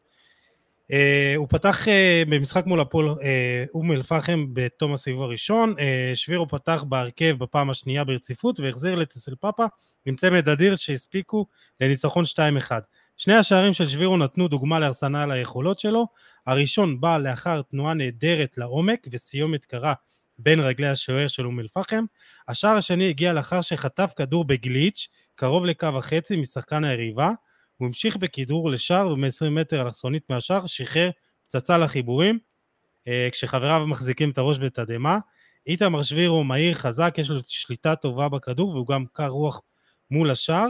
[0.91, 3.05] אה, הוא פתח אה, במשחק מול הפועל
[3.73, 5.75] אום אל-פחם בתום הסיבוב הראשון,
[6.15, 9.65] שבירו פתח בהרכב בפעם השנייה ברציפות והחזיר לטסל פאפה
[10.05, 11.45] עם צמד אדיר שהספיקו
[11.81, 12.23] לניצחון
[12.69, 12.71] 2-1.
[13.17, 16.07] שני השערים של שבירו נתנו דוגמה לארסנל היכולות שלו,
[16.47, 19.93] הראשון בא לאחר תנועה נהדרת לעומק וסיומת קרה
[20.37, 22.05] בין רגלי השוער של אום אל-פחם.
[22.47, 27.31] השער השני הגיע לאחר שחטף כדור בגליץ', קרוב לקו החצי משחקן היריבה.
[27.77, 31.09] הוא המשיך בכדרור לשער ומ-20 מטר אלכסונית מהשער, שחרר
[31.47, 32.39] פצצה לחיבורים,
[33.07, 35.17] אה, כשחבריו מחזיקים את הראש בתדהמה.
[35.67, 39.61] איתמר שביר הוא מהיר, חזק, יש לו שליטה טובה בכדור והוא גם קר רוח
[40.11, 40.67] מול השאר.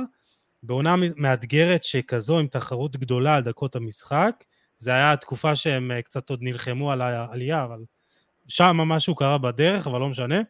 [0.64, 4.44] בעונה מאתגרת שכזו עם תחרות גדולה על דקות המשחק,
[4.78, 7.80] זה היה התקופה שהם אה, קצת עוד נלחמו על העלייה, אבל
[8.48, 10.42] שם משהו קרה בדרך, אבל לא משנה.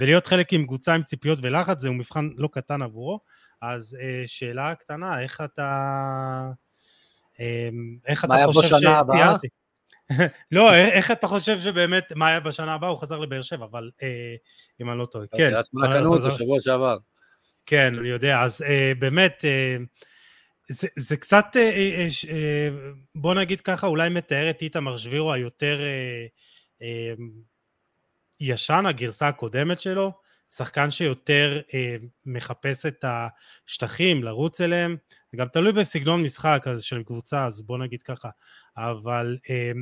[0.00, 3.20] ולהיות חלק עם קבוצה עם ציפיות ולחץ זהו מבחן לא קטן עבורו.
[3.62, 6.50] אז אה, שאלה קטנה, איך אתה...
[7.40, 7.68] אה,
[8.06, 8.84] איך אתה חושב ש...
[9.12, 9.48] תיארתי?
[10.52, 12.90] לא, איך אתה חושב שבאמת, מה היה בשנה הבאה?
[12.90, 14.34] הוא חזר לבאר שבע, אבל אה,
[14.80, 15.36] אם אני לא טועה, כן.
[15.36, 16.96] קריית שמונה קנו אותו שבוע שעבר.
[17.66, 19.76] כן, אני יודע, אז אה, באמת, אה,
[20.68, 22.68] זה, זה קצת, אה, אה, אה,
[23.14, 26.26] בוא נגיד ככה, אולי מתאר את איתמר שבירו היותר אה, אה,
[28.40, 30.12] ישן, הגרסה הקודמת שלו,
[30.50, 34.96] שחקן שיותר אה, מחפש את השטחים, לרוץ אליהם,
[35.32, 38.30] זה גם תלוי בסגנון משחק אז של קבוצה, אז בוא נגיד ככה,
[38.76, 39.72] אבל אה,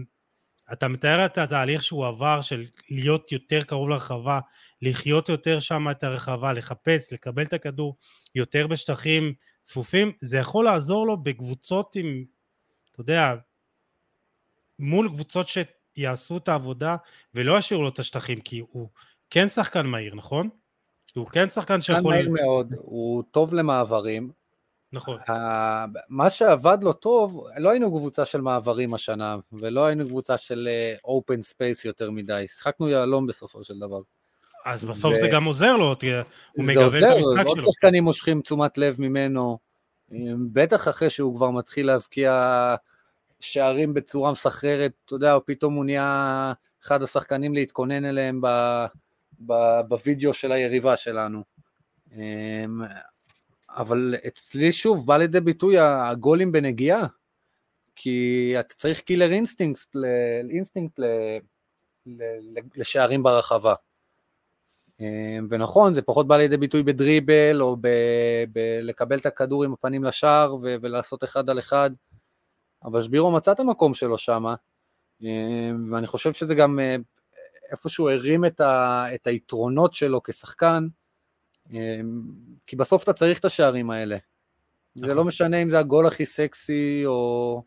[0.73, 4.41] אתה מתאר את התהליך שהוא עבר של להיות יותר קרוב לרחבה,
[4.83, 7.97] לחיות יותר שם את הרחבה, לחפש, לקבל את הכדור
[8.35, 12.25] יותר בשטחים צפופים, זה יכול לעזור לו בקבוצות עם,
[12.93, 13.35] אתה יודע,
[14.79, 15.47] מול קבוצות
[15.97, 16.97] שיעשו את העבודה
[17.35, 18.89] ולא ישאירו לו את השטחים, כי הוא
[19.31, 20.49] כן שחקן מהיר, נכון?
[21.15, 22.03] הוא כן שחקן שיכול...
[22.03, 24.31] שחקן מהיר מאוד, הוא טוב למעברים,
[24.93, 25.19] נכון.
[26.09, 30.69] מה שעבד לו טוב, לא היינו קבוצה של מעברים השנה, ולא היינו קבוצה של
[31.05, 34.01] open אה, space יותר מדי, שיחקנו יהלום בסופו של דבר.
[34.65, 35.17] אז בסוף ו...
[35.17, 35.95] זה גם עוזר לו,
[36.53, 37.49] הוא מגוון את המשחק שלו.
[37.49, 39.59] עוד שחקנים מושכים תשומת לב ממנו,
[40.53, 42.33] בטח אחרי שהוא כבר מתחיל להבקיע
[43.41, 46.53] שערים בצורה מסחררת, אתה יודע, פתאום הוא נהיה
[46.85, 48.41] אחד השחקנים להתכונן אליהם
[49.89, 51.43] בווידאו של היריבה שלנו.
[52.13, 52.83] אמ,
[53.71, 57.07] אבל אצלי שוב בא לידי ביטוי הגולים בנגיעה,
[57.97, 59.97] כי אתה צריך killer instinct,
[60.51, 61.01] אינסטינקט
[62.77, 63.75] לשערים ברחבה.
[65.01, 67.77] אמ, ונכון, זה פחות בא לידי ביטוי בדריבל, או
[68.53, 71.91] בלקבל את הכדור עם הפנים לשער ולעשות אחד על אחד,
[72.87, 74.45] אבל שבירו מצא את המקום שלו שם,
[75.23, 76.97] אמ, ואני חושב שזה גם אה,
[77.73, 80.87] איפשהו הרים את, ה, את היתרונות שלו כשחקן,
[81.71, 82.23] אמ,
[82.67, 84.17] כי בסוף אתה צריך את השערים האלה.
[84.95, 85.27] זה לא נכון.
[85.27, 87.63] משנה אם זה הגול הכי סקסי, או,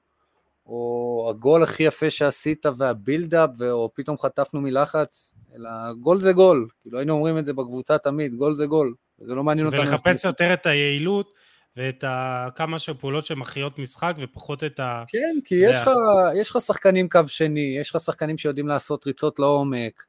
[0.66, 5.70] או הגול הכי יפה שעשית והבילדאפ, או פתאום חטפנו מלחץ, אלא
[6.02, 6.68] גול זה גול.
[6.82, 8.94] כאילו היינו אומרים את זה בקבוצה תמיד, גול זה גול.
[9.18, 9.82] זה לא מעניין אותנו.
[9.82, 11.34] ולחפש יותר את היעילות.
[11.78, 12.48] ואת ה...
[12.56, 15.04] כמה שפעולות שמכריעות משחק ופחות את ה...
[15.08, 15.90] כן, כי יש לך,
[16.36, 20.04] יש לך שחקנים קו שני, יש לך שחקנים שיודעים לעשות ריצות לעומק.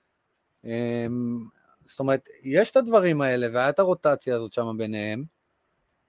[0.64, 1.44] אמ,
[1.86, 5.24] זאת אומרת, יש את הדברים האלה, והיה את הרוטציה הזאת שם ביניהם,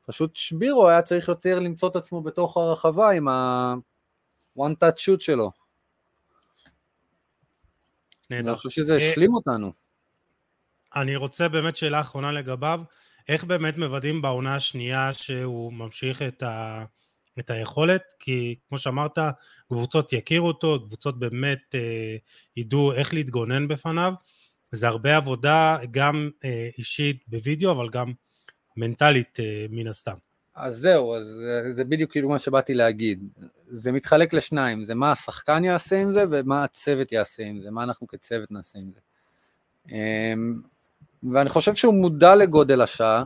[0.05, 5.51] פשוט שבירו היה צריך יותר למצוא את עצמו בתוך הרחבה עם ה-one touch shoot שלו.
[8.29, 8.49] נהדר.
[8.49, 9.71] אני חושב שזה אה, השלים אותנו.
[10.95, 12.81] אני רוצה באמת שאלה אחרונה לגביו,
[13.27, 16.83] איך באמת מוודאים בעונה השנייה שהוא ממשיך את, ה,
[17.39, 18.01] את היכולת?
[18.19, 19.17] כי כמו שאמרת,
[19.67, 22.15] קבוצות יכירו אותו, קבוצות באמת אה,
[22.57, 24.13] ידעו איך להתגונן בפניו.
[24.71, 28.11] זה הרבה עבודה גם אה, אישית בווידאו, אבל גם
[28.77, 30.15] מנטלית אה, מן הסתם.
[30.55, 33.23] אז זהו, אז אה, זה בדיוק כאילו מה שבאתי להגיד.
[33.67, 37.83] זה מתחלק לשניים, זה מה השחקן יעשה עם זה ומה הצוות יעשה עם זה, מה
[37.83, 38.99] אנחנו כצוות נעשה עם זה.
[39.91, 40.61] אמ,
[41.33, 43.23] ואני חושב שהוא מודע לגודל השעה,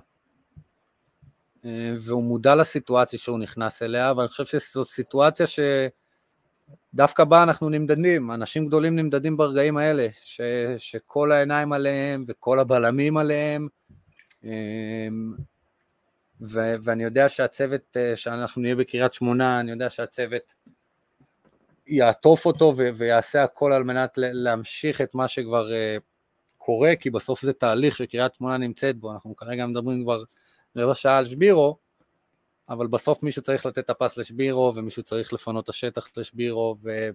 [2.00, 5.60] והוא מודע לסיטואציה שהוא נכנס אליה, ואני חושב שזאת סיטואציה ש...
[6.94, 10.42] דווקא בה אנחנו נמדדים, אנשים גדולים נמדדים ברגעים האלה, ש,
[10.78, 13.68] שכל העיניים עליהם וכל הבלמים עליהם,
[14.44, 15.34] אמ,
[16.42, 20.54] ו, ואני יודע שהצוות, אה, שאנחנו נהיה בקריית שמונה, אני יודע שהצוות
[21.88, 25.98] יעטוף אותו ו, ויעשה הכל על מנת להמשיך את מה שכבר אה,
[26.66, 30.24] קורה, כי בסוף זה תהליך שקריית שמונה נמצאת בו, אנחנו כרגע מדברים כבר
[30.76, 31.78] רבע שעה על שבירו,
[32.70, 37.10] אבל בסוף מישהו צריך לתת את הפס לשבירו, ומישהו צריך לפנות את השטח לשבירו, ו...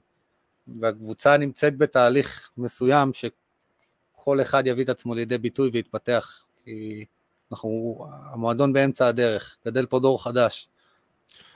[0.81, 7.05] והקבוצה נמצאת בתהליך מסוים שכל אחד יביא את עצמו לידי ביטוי ויתפתח, כי
[7.53, 7.99] אנחנו,
[8.33, 10.69] המועדון באמצע הדרך, גדל פה דור חדש.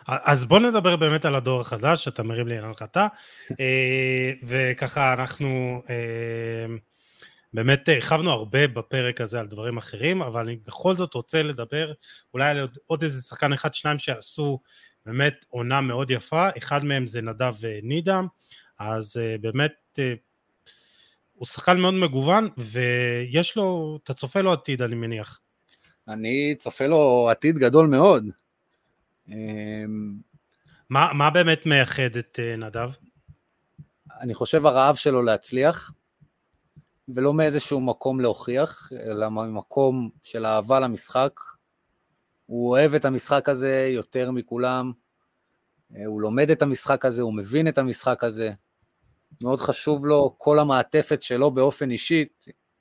[0.07, 3.07] אז בוא נדבר באמת על הדור החדש, שאתה מרים לי להנחתה,
[3.61, 6.77] אה, וככה אנחנו אה,
[7.55, 11.93] באמת הרחבנו הרבה בפרק הזה על דברים אחרים, אבל אני בכל זאת רוצה לדבר
[12.35, 14.61] אולי על עוד, עוד איזה שחקן אחד, שניים שעשו
[15.07, 18.27] באמת עונה מאוד יפה, אחד מהם זה נדב אה, נידם,
[18.79, 19.99] אז uh, באמת
[21.33, 25.41] הוא שחקן מאוד מגוון, ויש לו, אתה צופה לו עתיד אני מניח.
[26.09, 28.25] אני צופה לו עתיד גדול מאוד.
[30.91, 32.91] מה, מה באמת מייחד את נדב?
[34.21, 35.93] אני חושב הרעב שלו להצליח,
[37.09, 41.41] ולא מאיזשהו מקום להוכיח, אלא ממקום של אהבה למשחק.
[42.47, 44.93] הוא אוהב את המשחק הזה יותר מכולם,
[46.07, 48.51] הוא לומד את המשחק הזה, הוא מבין את המשחק הזה.
[49.43, 52.25] מאוד חשוב לו כל המעטפת שלו באופן אישי,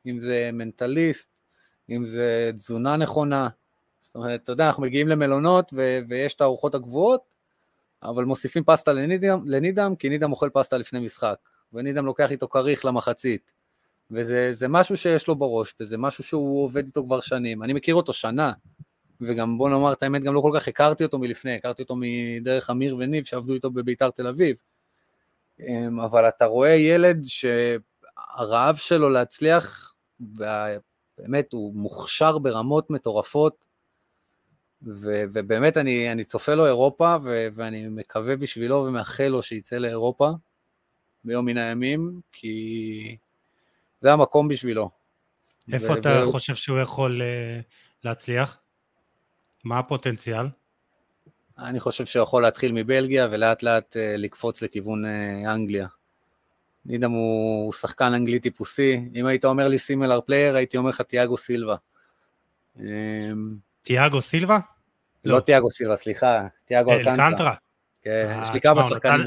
[0.06, 1.30] אם זה מנטליסט,
[1.90, 3.50] אם זה תזונה נכונה.
[4.02, 7.22] זאת אומרת, אתה יודע, אנחנו מגיעים למלונות ו- ויש את הארוחות הקבועות,
[8.04, 11.36] אבל מוסיפים פסטה לנידם, לנידם, כי נידם אוכל פסטה לפני משחק,
[11.74, 13.52] ונידם לוקח איתו כריך למחצית.
[14.14, 17.64] וזה משהו שיש לו בראש, וזה משהו שהוא עובד איתו כבר שנים.
[17.64, 18.54] אני מכיר אותו שנה,
[19.22, 22.70] וגם בוא נאמר את האמת, גם לא כל כך הכרתי אותו מלפני, הכרתי אותו מדרך
[22.70, 24.58] אמיר וניב שעבדו איתו בביתר תל אביב.
[25.60, 29.94] אמ, אבל אתה רואה ילד שהרעב שלו להצליח,
[31.18, 33.64] באמת הוא מוכשר ברמות מטורפות,
[34.88, 40.30] ו, ובאמת אני, אני צופה לו אירופה, ו, ואני מקווה בשבילו ומאחל לו שיצא לאירופה
[41.24, 43.18] ביום מן הימים, כי
[44.04, 44.90] זה המקום בשבילו.
[45.74, 47.64] איפה ו- אתה ו- חושב שהוא יכול אה,
[48.04, 48.58] להצליח?
[49.64, 50.46] מה הפוטנציאל?
[51.58, 55.88] אני חושב שהוא יכול להתחיל מבלגיה ולאט לאט אה, לקפוץ לכיוון אה, אנגליה.
[56.86, 61.38] נידם הוא שחקן אנגלי טיפוסי, אם היית אומר לי similar player, הייתי אומר לך תיאגו
[61.38, 61.76] סילבה.
[62.80, 62.86] אמ,
[63.84, 64.60] תיאגו סילבה?
[65.26, 67.56] לא תיאגו סילבה, סליחה, תיאגו אלקנטרה.
[68.02, 69.26] כן, יש לי כמה שחקנים.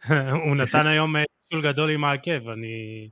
[0.44, 1.14] הוא נתן היום
[1.48, 3.08] טיול גדול עם העקב, אני...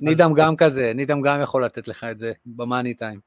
[0.00, 3.20] נידם גם כזה, נידם גם יכול לתת לך את זה במאני טיים.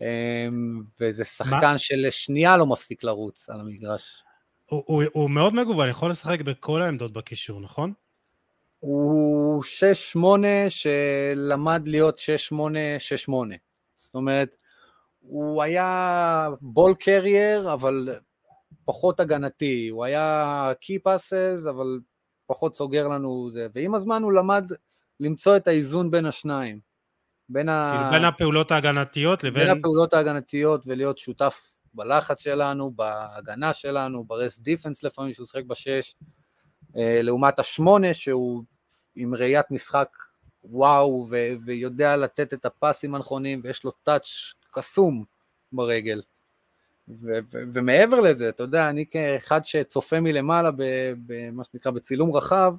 [0.00, 4.22] אמ, וזה שחקן של שנייה לא מפסיק לרוץ על המגרש.
[4.66, 7.92] הוא, הוא, הוא מאוד מגוון, יכול לשחק בכל העמדות בקישור, נכון?
[8.80, 9.64] הוא
[10.16, 10.18] 6-8
[10.68, 13.32] שלמד להיות 6-8-6-8.
[13.96, 14.56] זאת אומרת,
[15.20, 18.08] הוא היה בול קרייר, אבל
[18.84, 19.88] פחות הגנתי.
[19.88, 22.00] הוא היה קי פאסס, אבל
[22.46, 23.66] פחות סוגר לנו זה.
[23.74, 24.72] ועם הזמן הוא למד
[25.20, 26.80] למצוא את האיזון בין השניים.
[27.48, 27.90] בין, ה...
[27.92, 29.66] כאילו בין הפעולות ההגנתיות לבין...
[29.66, 31.60] בין הפעולות ההגנתיות ולהיות שותף
[31.94, 36.14] בלחץ שלנו, בהגנה שלנו, ברס דיפנס לפעמים שהוא שחק בשש,
[36.96, 38.62] אה, לעומת השמונה שהוא
[39.16, 40.08] עם ראיית משחק
[40.64, 44.28] וואו ו- ויודע לתת את הפסים הנכונים ויש לו טאץ'
[44.70, 45.24] קסום
[45.72, 46.22] ברגל.
[47.08, 50.70] ו- ו- ומעבר לזה, אתה יודע, אני כאחד שצופה מלמעלה
[51.26, 52.74] במה שנקרא בצילום רחב,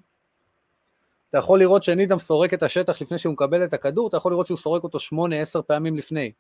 [1.31, 4.47] אתה יכול לראות שנידם סורק את השטח לפני שהוא מקבל את הכדור, אתה יכול לראות
[4.47, 6.31] שהוא סורק אותו שמונה, עשר פעמים לפני.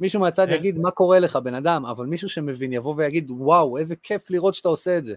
[0.00, 0.54] מישהו מהצד כן.
[0.54, 1.86] יגיד, מה קורה לך, בן אדם?
[1.86, 5.14] אבל מישהו שמבין יבוא ויגיד, וואו, איזה כיף לראות שאתה עושה את זה.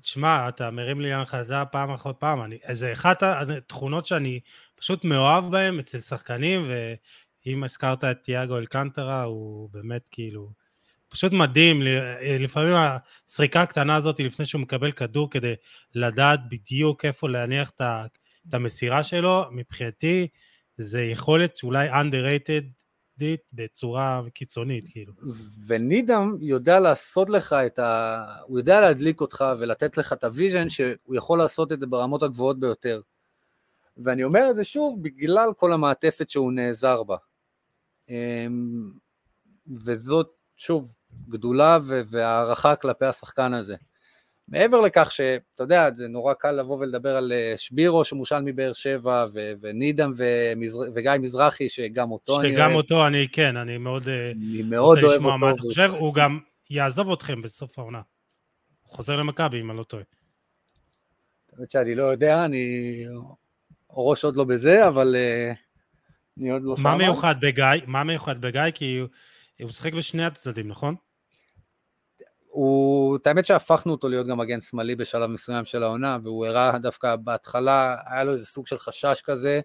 [0.00, 2.42] תשמע, אתה מרים לי להנחתה פעם אחר פעם.
[2.42, 4.40] אני, זה אחת התכונות שאני
[4.76, 6.70] פשוט מאוהב בהן אצל שחקנים,
[7.46, 10.50] ואם הזכרת את תיאגו אלקנטרה, הוא באמת כאילו...
[11.10, 11.82] פשוט מדהים,
[12.38, 12.74] לפעמים
[13.26, 15.54] הסריקה הקטנה הזאת לפני שהוא מקבל כדור כדי
[15.94, 17.80] לדעת בדיוק איפה להניח את
[18.54, 20.28] המסירה שלו, מבחינתי
[20.76, 22.84] זה יכולת אולי underrated
[23.52, 25.12] בצורה קיצונית, כאילו.
[25.66, 28.24] ונידם יודע לעשות לך את ה...
[28.46, 32.22] הוא יודע להדליק אותך ולתת לך את ה vision שהוא יכול לעשות את זה ברמות
[32.22, 33.00] הגבוהות ביותר.
[33.96, 37.16] ואני אומר את זה שוב בגלל כל המעטפת שהוא נעזר בה.
[38.08, 38.90] אמ,
[39.84, 40.92] וזאת, שוב,
[41.28, 41.78] גדולה
[42.10, 43.76] והערכה כלפי השחקן הזה.
[44.48, 49.26] מעבר לכך שאתה יודע, זה נורא קל לבוא ולדבר על אה, שבירו שמושל מבאר שבע,
[49.34, 50.78] ו- ונידם ומזר...
[50.94, 52.54] וגיא מזרחי, שגם אותו שגם אני.
[52.54, 56.14] שגם אותו אני, כן, אני מאוד, אה, אני מאוד רוצה לשמוע מה אתה חושב, הוא
[56.14, 56.38] גם
[56.70, 58.00] יעזוב אתכם בסוף העונה.
[58.82, 60.02] הוא חוזר למכבי, אם אני לא טועה.
[61.52, 63.04] האמת שאני לא יודע, אני
[63.90, 65.52] ראש עוד לא בזה, אבל אה,
[66.40, 67.64] אני עוד לא מה מיוחד בגיא?
[67.86, 68.62] מה מיוחד בגיא?
[68.74, 68.98] כי
[69.60, 70.94] הוא משחק בשני הצדדים, נכון?
[72.58, 76.78] הוא, את האמת שהפכנו אותו להיות גם מגן שמאלי בשלב מסוים של העונה, והוא הראה
[76.78, 79.60] דווקא בהתחלה, היה לו איזה סוג של חשש כזה,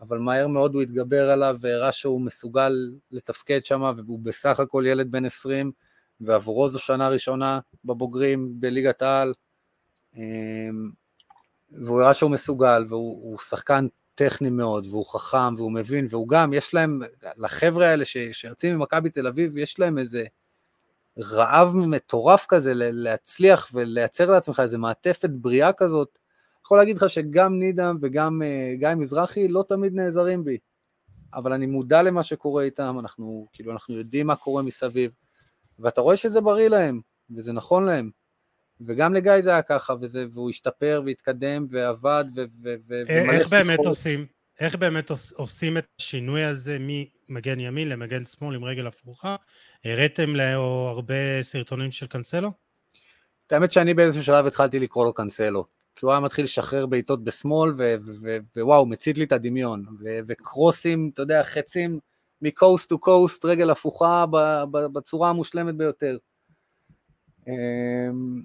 [0.00, 2.72] אבל מהר מאוד הוא התגבר עליו והראה שהוא מסוגל
[3.10, 5.72] לתפקד שם, והוא בסך הכל ילד בן 20,
[6.20, 9.34] ועבורו זו שנה ראשונה בבוגרים בליגת העל,
[10.16, 10.90] אמ,
[11.72, 16.74] והוא הראה שהוא מסוגל, והוא שחקן טכני מאוד, והוא חכם, והוא מבין, והוא גם, יש
[16.74, 17.00] להם,
[17.36, 20.24] לחבר'ה האלה שיוצאים ממכבי תל אביב, יש להם איזה
[21.18, 26.18] רעב מטורף כזה להצליח ולייצר לעצמך איזה מעטפת בריאה כזאת,
[26.64, 30.58] יכול להגיד לך שגם נידם וגם uh, גיא מזרחי לא תמיד נעזרים בי,
[31.34, 35.10] אבל אני מודע למה שקורה איתם, אנחנו כאילו אנחנו יודעים מה קורה מסביב,
[35.78, 37.00] ואתה רואה שזה בריא להם,
[37.36, 38.10] וזה נכון להם,
[38.80, 42.44] וגם לגיא זה היה ככה, וזה, והוא השתפר והתקדם ועבד ו...
[42.62, 44.26] ו, ו איך באמת עושים?
[44.60, 49.36] איך באמת עושים את השינוי הזה ממגן ימין למגן שמאל עם רגל הפרוכה?
[49.84, 52.50] הראיתם לו הרבה סרטונים של קאנסלו?
[53.50, 55.66] האמת שאני באיזשהו שלב התחלתי לקרוא לו קאנסלו.
[55.96, 57.72] כי הוא היה מתחיל לשחרר בעיטות בשמאל,
[58.56, 59.84] ווואו, מצית לי את הדמיון.
[60.26, 61.98] וקרוסים, אתה יודע, חצים
[62.42, 64.24] מקוסט טו קוסט, רגל הפוכה
[64.70, 66.16] בצורה המושלמת ביותר.
[67.48, 68.42] אמ,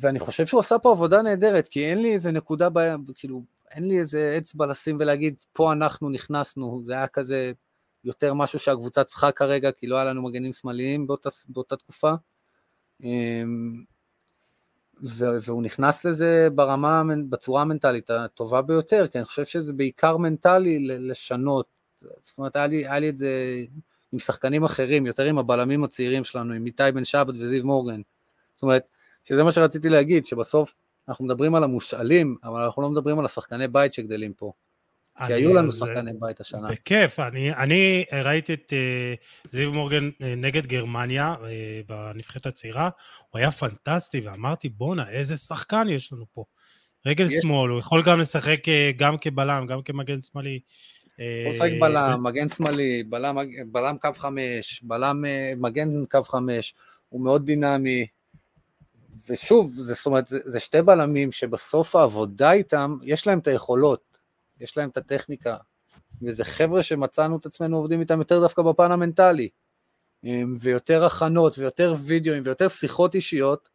[0.00, 2.78] ואני חושב שהוא עשה פה עבודה נהדרת, כי אין לי איזה נקודה, ב...
[3.14, 7.52] כאילו, אין לי איזה אצבע לשים ולהגיד, פה אנחנו נכנסנו, זה היה כזה
[8.04, 12.14] יותר משהו שהקבוצה צריכה כרגע, כי לא היה לנו מגנים שמאליים באותה, באותה תקופה.
[13.02, 13.84] אמ,
[15.44, 21.66] והוא נכנס לזה ברמה, בצורה המנטלית הטובה ביותר, כי אני חושב שזה בעיקר מנטלי לשנות.
[22.00, 23.30] זאת אומרת, היה לי, היה לי את זה
[24.12, 28.00] עם שחקנים אחרים, יותר עם הבלמים הצעירים שלנו, עם איתי בן שבת וזיו מורגן.
[28.54, 28.82] זאת אומרת,
[29.24, 30.74] שזה מה שרציתי להגיד, שבסוף
[31.08, 34.52] אנחנו מדברים על המושאלים, אבל אנחנו לא מדברים על השחקני בית שגדלים פה.
[35.26, 36.68] כי היו לנו שחקני בית השנה.
[36.68, 41.44] בכיף, אני, אני ראיתי את uh, זיו מורגן uh, נגד גרמניה uh,
[41.88, 42.90] בנבחרת הצעירה,
[43.30, 46.44] הוא היה פנטסטי, ואמרתי, בואנה, איזה שחקן יש לנו פה.
[47.06, 47.32] רגל יש...
[47.42, 50.60] שמאל, הוא יכול גם לשחק uh, גם כבלם, גם כמגן שמאלי.
[51.44, 53.36] הוא לשחק בלם, מגן שמאלי, בלם,
[53.66, 55.24] בלם קו חמש, בלם
[55.56, 56.74] מגן קו חמש,
[57.08, 58.06] הוא מאוד דינמי,
[59.28, 64.18] ושוב, זה, זאת אומרת, זה, זה שתי בלמים שבסוף העבודה איתם, יש להם את היכולות,
[64.60, 65.56] יש להם את הטכניקה,
[66.22, 69.48] וזה חבר'ה שמצאנו את עצמנו עובדים איתם יותר דווקא בפן המנטלי,
[70.24, 73.68] אמ, ויותר הכנות, ויותר וידאוים, ויותר שיחות אישיות,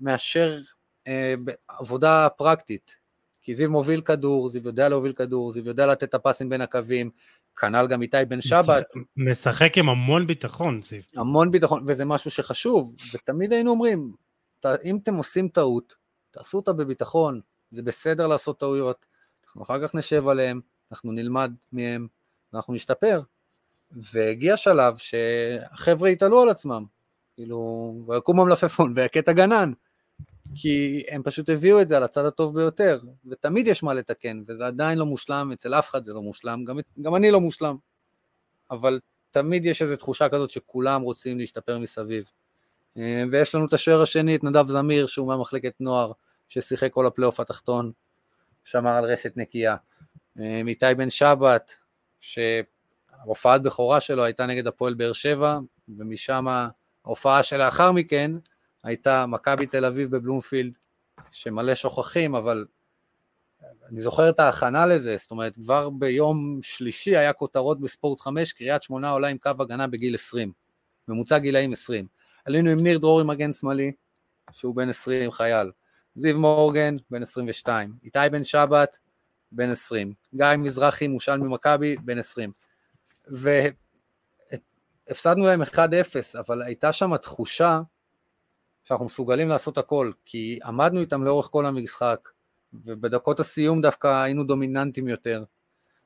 [0.00, 0.58] מאשר
[1.06, 1.34] אה,
[1.68, 3.00] עבודה פרקטית.
[3.42, 7.10] כי זיו מוביל כדור, זיו יודע להוביל כדור, זיו יודע לתת את הפסים בין הקווים,
[7.60, 8.84] כנ"ל גם איתי בן שבת.
[9.16, 11.02] משחק עם המון ביטחון, זיו.
[11.16, 14.12] המון ביטחון, וזה משהו שחשוב, ותמיד היינו אומרים,
[14.84, 15.94] אם אתם עושים טעות,
[16.30, 17.40] תעשו אותה בביטחון,
[17.70, 19.06] זה בסדר לעשות טעויות,
[19.44, 20.60] אנחנו אחר כך נשב עליהם,
[20.92, 22.06] אנחנו נלמד מהם,
[22.52, 23.22] ואנחנו נשתפר.
[23.92, 26.84] והגיע שלב שהחבר'ה יתעלו על עצמם,
[27.34, 29.72] כאילו, ויקום המלפפון את הגנן,
[30.54, 34.66] כי הם פשוט הביאו את זה על הצד הטוב ביותר, ותמיד יש מה לתקן, וזה
[34.66, 37.76] עדיין לא מושלם, אצל אף אחד זה לא מושלם, גם, גם אני לא מושלם,
[38.70, 39.00] אבל
[39.30, 42.24] תמיד יש איזו תחושה כזאת שכולם רוצים להשתפר מסביב.
[43.00, 46.12] אה, ויש לנו את השוער השני, את נדב זמיר, שהוא מהמחלקת נוער,
[46.48, 47.92] ששיחק כל הפלייאוף התחתון,
[48.64, 49.76] שמר על רשת נקייה.
[50.40, 51.72] אה, איתי בן שבת,
[52.20, 55.58] שההופעת בכורה שלו הייתה נגד הפועל באר שבע,
[55.98, 56.46] ומשם
[57.04, 58.32] ההופעה שלאחר מכן
[58.84, 60.72] הייתה מכבי תל אביב בבלומפילד,
[61.30, 62.66] שמלא שוכחים, אבל
[63.88, 68.82] אני זוכר את ההכנה לזה, זאת אומרת, כבר ביום שלישי היה כותרות בספורט 5, קריית
[68.82, 70.52] שמונה עולה עם קו הגנה בגיל 20,
[71.08, 72.06] ממוצע גילאים 20.
[72.50, 73.92] עלינו עם ניר דרורי מגן שמאלי,
[74.52, 75.70] שהוא בן 20 חייל,
[76.16, 78.98] זיו מורגן, בן 22, איתי בן שבת,
[79.52, 82.52] בן 20, גיא מזרחי, מושל ממכבי, בן 20.
[85.08, 85.76] והפסדנו להם 1-0,
[86.38, 87.80] אבל הייתה שם תחושה
[88.84, 92.28] שאנחנו מסוגלים לעשות הכל, כי עמדנו איתם לאורך כל המשחק,
[92.72, 95.44] ובדקות הסיום דווקא היינו דומיננטים יותר.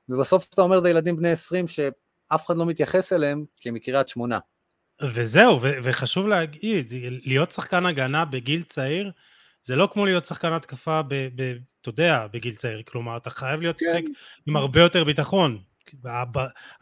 [0.09, 4.09] ובסוף אתה אומר זה ילדים בני 20 שאף אחד לא מתייחס אליהם כי הם מקריית
[4.09, 4.38] שמונה.
[5.03, 6.92] וזהו, ו- וחשוב להגיד,
[7.24, 9.11] להיות שחקן הגנה בגיל צעיר,
[9.64, 11.01] זה לא כמו להיות שחקן התקפה,
[11.80, 13.86] אתה יודע, בגיל צעיר, כלומר, אתה חייב להיות כן.
[13.92, 14.03] שחק
[14.47, 15.62] עם הרבה יותר ביטחון.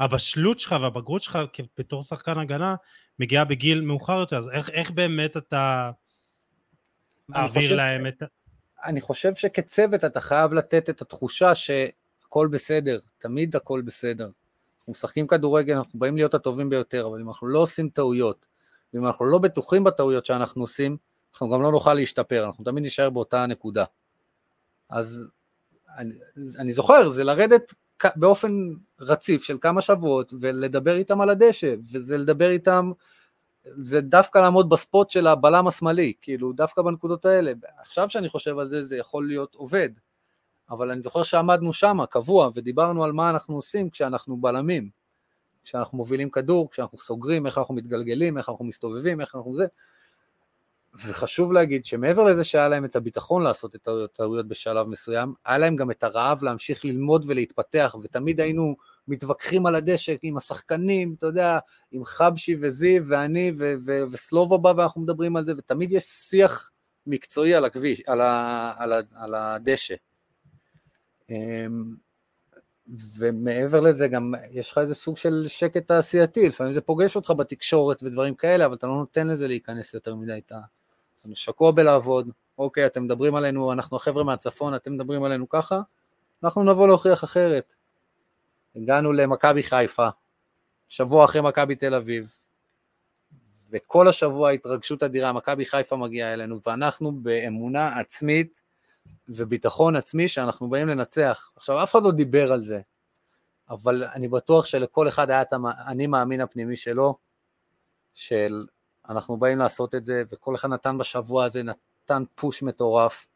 [0.00, 1.38] הבשלות שלך והבגרות שלך
[1.78, 2.74] בתור שחקן הגנה
[3.18, 5.90] מגיעה בגיל מאוחר יותר, אז איך, איך באמת אתה
[7.28, 8.22] מעביר להם את...
[8.84, 14.30] אני חושב שכצוות אתה חייב לתת את התחושה שהכל בסדר, תמיד הכל בסדר.
[14.82, 18.46] אנחנו משחקים כדורגל, אנחנו באים להיות הטובים ביותר, אבל אם אנחנו לא עושים טעויות,
[18.94, 20.96] ואם אנחנו לא בטוחים בטעויות שאנחנו עושים,
[21.32, 23.84] אנחנו גם לא נוכל להשתפר, אנחנו תמיד נשאר באותה נקודה.
[24.90, 25.26] אז
[25.96, 26.14] אני,
[26.58, 27.74] אני זוכר, זה לרדת
[28.16, 28.68] באופן
[29.00, 32.92] רציף של כמה שבועות ולדבר איתם על הדשא, וזה לדבר איתם,
[33.82, 37.52] זה דווקא לעמוד בספוט של הבלם השמאלי, כאילו דווקא בנקודות האלה.
[37.78, 39.88] עכשיו שאני חושב על זה, זה יכול להיות עובד,
[40.72, 44.90] אבל אני זוכר שעמדנו שם, קבוע, ודיברנו על מה אנחנו עושים כשאנחנו בלמים,
[45.64, 49.66] כשאנחנו מובילים כדור, כשאנחנו סוגרים, איך אנחנו מתגלגלים, איך אנחנו מסתובבים, איך אנחנו זה.
[50.94, 55.76] וחשוב להגיד שמעבר לזה שהיה להם את הביטחון לעשות את הטעויות בשלב מסוים, היה להם
[55.76, 58.76] גם את הרעב להמשיך ללמוד ולהתפתח, ותמיד היינו
[59.08, 61.58] מתווכחים על הדשא עם השחקנים, אתה יודע,
[61.90, 66.70] עם חבשי וזיו ואני ו- ו- וסלובה בא ואנחנו מדברים על זה, ותמיד יש שיח
[67.06, 69.94] מקצועי על הכביש, על, ה- על, ה- על הדשא.
[71.32, 71.94] אמ,
[73.16, 78.02] ומעבר לזה גם יש לך איזה סוג של שקט תעשייתי, לפעמים זה פוגש אותך בתקשורת
[78.02, 80.58] ודברים כאלה, אבל אתה לא נותן לזה להיכנס יותר מדי, אתה,
[81.34, 85.80] שקוע בלעבוד, אוקיי, אתם מדברים עלינו, אנחנו החבר'ה מהצפון, אתם מדברים עלינו ככה,
[86.44, 87.72] אנחנו נבוא להוכיח אחרת.
[88.76, 90.08] הגענו למכבי חיפה,
[90.88, 92.34] שבוע אחרי מכבי תל אביב,
[93.70, 98.61] וכל השבוע התרגשות אדירה, מכבי חיפה מגיעה אלינו, ואנחנו באמונה עצמית
[99.28, 101.50] וביטחון עצמי שאנחנו באים לנצח.
[101.56, 102.80] עכשיו, אף אחד לא דיבר על זה,
[103.70, 107.18] אבל אני בטוח שלכל אחד היה את האני מאמין הפנימי שלו,
[108.14, 108.66] של
[109.08, 113.26] אנחנו באים לעשות את זה, וכל אחד נתן בשבוע הזה, נתן פוש מטורף.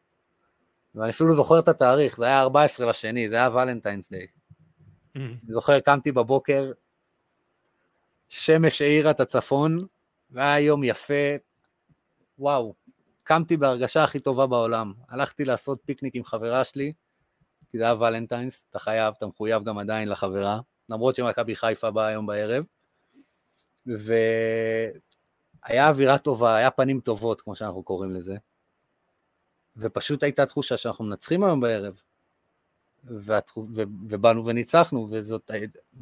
[0.95, 4.27] ואני אפילו זוכר את התאריך, זה היה 14 לשני, זה היה ולנטיינס דיי.
[4.27, 5.19] Mm-hmm.
[5.19, 6.71] אני זוכר, קמתי בבוקר,
[8.27, 9.77] שמש האירה את הצפון,
[10.31, 11.35] והיה יום יפה,
[12.39, 12.73] וואו,
[13.27, 14.93] קמתי בהרגשה הכי טובה בעולם.
[15.09, 16.93] הלכתי לעשות פיקניק עם חברה שלי,
[17.71, 20.59] כי זה היה ולנטיינס, אתה חייב, אתה מחויב גם עדיין לחברה,
[20.89, 22.63] למרות שמכבי חיפה באה היום בערב.
[23.85, 28.37] והיה אווירה טובה, היה פנים טובות, כמו שאנחנו קוראים לזה.
[29.77, 32.01] ופשוט הייתה תחושה שאנחנו מנצחים היום בערב.
[34.09, 35.51] ובאנו וניצחנו, וזאת,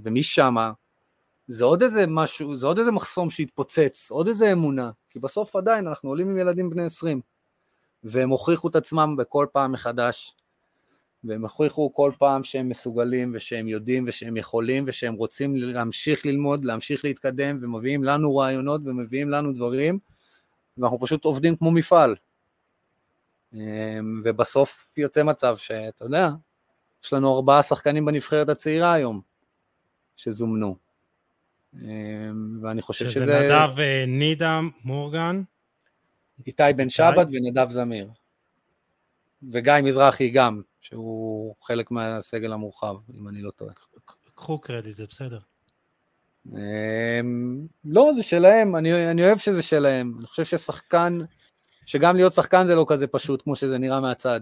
[0.03, 0.55] ומשם
[1.47, 5.87] זה עוד איזה משהו, זה עוד איזה מחסום שהתפוצץ, עוד איזה אמונה, כי בסוף עדיין
[5.87, 7.21] אנחנו עולים עם ילדים בני 20,
[8.03, 10.35] והם הוכיחו את עצמם בכל פעם מחדש,
[11.23, 17.05] והם הוכיחו כל פעם שהם מסוגלים ושהם יודעים ושהם יכולים ושהם רוצים להמשיך ללמוד, להמשיך
[17.05, 19.99] להתקדם ומביאים לנו רעיונות ומביאים לנו דברים
[20.77, 22.15] ואנחנו פשוט עובדים כמו מפעל.
[23.53, 26.29] אמ, ובסוף יוצא מצב שאתה יודע,
[27.03, 29.21] יש לנו ארבעה שחקנים בנבחרת הצעירה היום
[30.17, 30.84] שזומנו.
[31.81, 33.25] אמ, ואני חושב שזה...
[33.25, 35.41] שזה נדב אה, נידה מורגן.
[36.47, 38.09] איתי בן שבת ונדב זמיר.
[39.51, 43.73] וגיא מזרחי גם, שהוא חלק מהסגל המורחב, אם אני לא טועה.
[44.35, 45.39] קחו קרדיט, זה בסדר.
[46.53, 50.15] אמ, לא, זה שלהם, אני, אני אוהב שזה שלהם.
[50.19, 51.19] אני חושב ששחקן,
[51.85, 54.41] שגם להיות שחקן זה לא כזה פשוט כמו שזה נראה מהצד.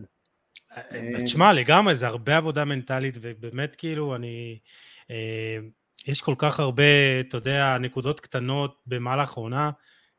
[0.71, 4.59] אה, תשמע, לגמרי, זה הרבה עבודה מנטלית, ובאמת כאילו, אני...
[6.08, 9.72] יש כל כך הרבה, אתה יודע, נקודות קטנות במהלך העונה,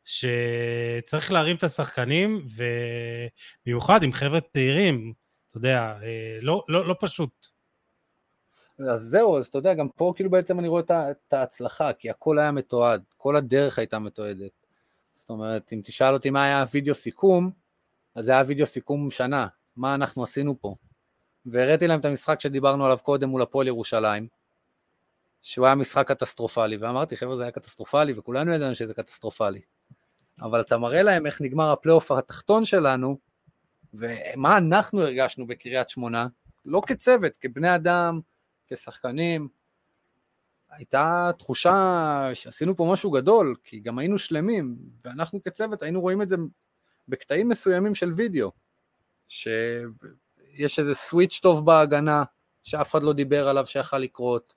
[0.04, 2.46] שצריך להרים את השחקנים,
[3.64, 5.12] ובמיוחד עם חבר'ה צעירים,
[5.48, 7.46] אתה יודע, אה, לא, לא, לא פשוט.
[8.78, 12.38] אז זהו, אז אתה יודע, גם פה כאילו בעצם אני רואה את ההצלחה, כי הכל
[12.38, 14.52] היה מתועד, כל הדרך הייתה מתועדת.
[15.14, 17.50] זאת אומרת, אם תשאל אותי מה היה הווידאו סיכום,
[18.14, 20.74] אז זה היה וידאו סיכום שנה, מה אנחנו עשינו פה.
[21.46, 24.28] והראיתי להם את המשחק שדיברנו עליו קודם מול הפועל ירושלים,
[25.44, 29.60] שהוא היה משחק קטסטרופלי, ואמרתי, חבר'ה, זה היה קטסטרופלי, וכולנו ידענו שזה קטסטרופלי.
[30.40, 33.18] אבל אתה מראה להם איך נגמר הפלייאוף התחתון שלנו,
[33.94, 36.26] ומה אנחנו הרגשנו בקריית שמונה,
[36.64, 38.20] לא כצוות, כבני אדם,
[38.68, 39.48] כשחקנים,
[40.70, 46.28] הייתה תחושה שעשינו פה משהו גדול, כי גם היינו שלמים, ואנחנו כצוות היינו רואים את
[46.28, 46.36] זה
[47.08, 48.52] בקטעים מסוימים של וידאו,
[49.28, 52.24] שיש איזה switch טוב בהגנה,
[52.62, 54.53] שאף אחד לא דיבר עליו שיכול לקרות,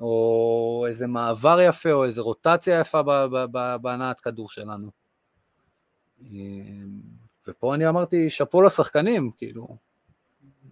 [0.00, 3.02] או איזה מעבר יפה, או איזה רוטציה יפה
[3.82, 4.90] בהנעת כדור שלנו.
[7.48, 9.76] ופה אני אמרתי, שאפו לשחקנים, כאילו,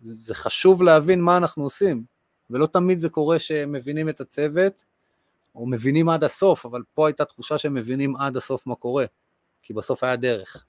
[0.03, 2.05] זה חשוב להבין מה אנחנו עושים,
[2.51, 4.85] ולא תמיד זה קורה שמבינים את הצוות,
[5.55, 9.05] או מבינים עד הסוף, אבל פה הייתה תחושה שהם מבינים עד הסוף מה קורה,
[9.63, 10.65] כי בסוף היה דרך.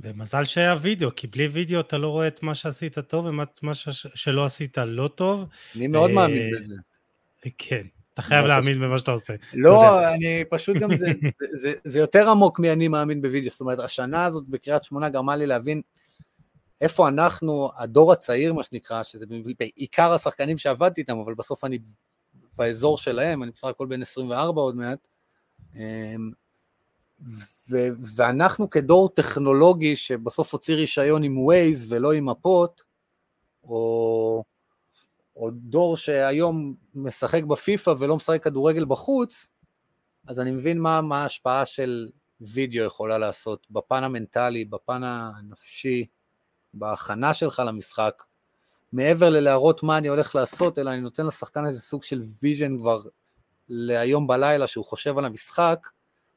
[0.00, 3.74] ומזל שהיה וידאו, כי בלי וידאו אתה לא רואה את מה שעשית טוב ומה
[4.14, 5.46] שלא עשית לא טוב.
[5.76, 6.74] אני מאוד מאמין בזה.
[7.58, 9.34] כן, אתה חייב להאמין במה שאתה עושה.
[9.54, 11.06] לא, אני פשוט גם, זה,
[11.40, 15.36] זה, זה, זה יותר עמוק מאני מאמין בווידאו, זאת אומרת, השנה הזאת בקריית שמונה גרמה
[15.36, 15.82] לי להבין
[16.80, 19.26] איפה אנחנו, הדור הצעיר מה שנקרא, שזה
[19.58, 21.78] בעיקר השחקנים שעבדתי איתם, אבל בסוף אני
[22.56, 24.98] באזור שלהם, אני בסך הכל בן 24 עוד מעט,
[25.74, 26.30] אמ,
[27.70, 32.82] ו- ואנחנו כדור טכנולוגי שבסוף הוציא רישיון עם ווייז ולא עם מפות,
[33.64, 34.44] או
[35.36, 39.50] או דור שהיום משחק בפיפא ולא משחק כדורגל בחוץ,
[40.26, 42.08] אז אני מבין מה, מה ההשפעה של
[42.40, 46.06] וידאו יכולה לעשות בפן המנטלי, בפן הנפשי,
[46.74, 48.22] בהכנה שלך למשחק,
[48.92, 53.02] מעבר ללהראות מה אני הולך לעשות, אלא אני נותן לשחקן איזה סוג של vision כבר
[53.68, 55.88] להיום בלילה שהוא חושב על המשחק,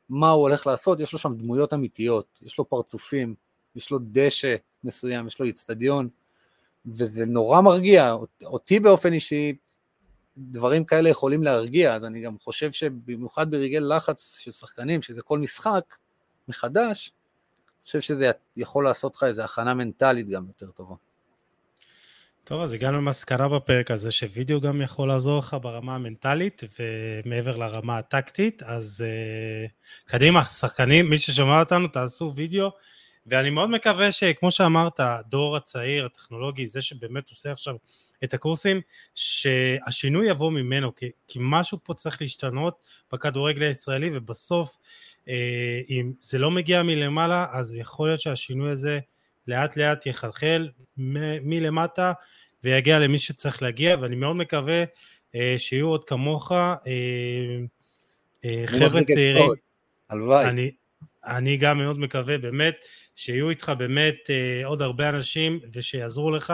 [0.10, 3.36] מה הוא הולך לעשות, יש לו שם דמויות אמיתיות, יש לו פרצופים,
[3.76, 6.10] יש לו דשא מסוים, יש לו איצטדיון,
[6.98, 9.54] וזה נורא מרגיע, אותי באופן אישי,
[10.38, 15.40] דברים כאלה יכולים להרגיע, אז אני גם חושב שבמיוחד ברגעי לחץ של שחקנים, שזה כל
[15.40, 15.96] משחק
[16.48, 17.12] מחדש,
[17.66, 20.96] אני חושב שזה יכול לעשות לך איזו הכנה מנטלית גם יותר טובה.
[22.44, 27.98] טוב, אז הגענו למסקנה בפרק הזה שווידאו גם יכול לעזור לך ברמה המנטלית ומעבר לרמה
[27.98, 29.72] הטקטית, אז uh,
[30.06, 32.70] קדימה, שחקנים, מי ששומע אותנו, תעשו וידאו.
[33.30, 37.76] ואני מאוד מקווה שכמו שאמרת, הדור הצעיר, הטכנולוגי, זה שבאמת עושה עכשיו
[38.24, 38.82] את הקורסים,
[39.16, 42.78] שהשינוי יבוא ממנו, כי, כי משהו פה צריך להשתנות
[43.14, 44.78] בכדורגל הישראלי, ובסוף,
[45.28, 49.00] אה, אם זה לא מגיע מלמעלה, אז יכול להיות שהשינוי הזה
[49.48, 52.14] לאט לאט יחלחל מ- מלמטה
[52.64, 54.84] ויגיע למי שצריך להגיע, ואני מאוד מקווה
[55.36, 56.76] אה, שיהיו עוד כמוך, אה,
[58.46, 59.52] אה, חבר'ה צעירים.
[60.10, 60.46] הלוואי.
[60.46, 60.72] אני,
[61.26, 62.76] אני גם מאוד מקווה באמת
[63.20, 66.54] שיהיו איתך באמת אה, עוד הרבה אנשים ושיעזרו לך,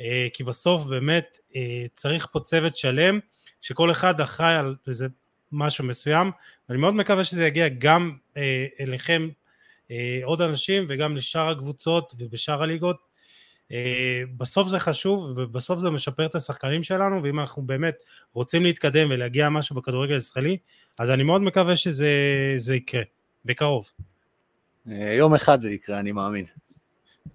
[0.00, 3.18] אה, כי בסוף באמת אה, צריך פה צוות שלם,
[3.60, 5.06] שכל אחד אחראי על איזה
[5.52, 6.30] משהו מסוים,
[6.68, 9.28] ואני מאוד מקווה שזה יגיע גם אה, אליכם
[9.90, 12.96] אה, עוד אנשים וגם לשאר הקבוצות ובשאר הליגות.
[13.72, 17.94] אה, בסוף זה חשוב ובסוף זה משפר את השחקנים שלנו ואם אנחנו באמת
[18.32, 20.56] רוצים להתקדם ולהגיע משהו בכדורגל הישראלי
[20.98, 23.02] אז אני מאוד מקווה שזה יקרה
[23.44, 23.90] בקרוב.
[24.90, 26.44] אה, יום אחד זה יקרה אני מאמין.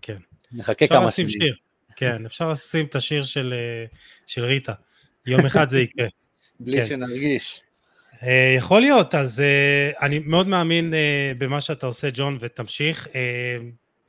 [0.02, 0.18] כן.
[0.52, 1.56] נחכה כמה אפשר לשים שיר.
[1.96, 3.86] כן אפשר לשים את השיר של, אה,
[4.28, 4.74] של ריטה.
[5.26, 6.08] יום אחד זה יקרה.
[6.60, 6.88] בלי כן.
[6.88, 7.62] שנרגיש.
[8.14, 8.26] Uh,
[8.58, 10.96] יכול להיות, אז uh, אני מאוד מאמין uh,
[11.38, 13.08] במה שאתה עושה, ג'ון, ותמשיך.
[13.08, 13.10] Uh,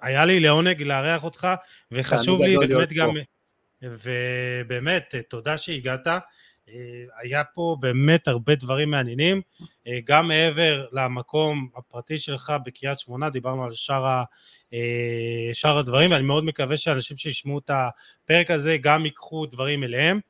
[0.01, 1.49] היה לי לעונג לארח אותך,
[1.93, 3.11] וחשוב לי באמת גם,
[3.83, 6.07] ובאמת, תודה שהגעת.
[7.23, 9.41] היה פה באמת הרבה דברים מעניינים,
[10.05, 14.25] גם מעבר למקום הפרטי שלך בקריית שמונה, דיברנו על שאר, ה,
[15.53, 20.21] שאר הדברים, ואני מאוד מקווה שאנשים שישמעו את הפרק הזה גם ייקחו דברים אליהם,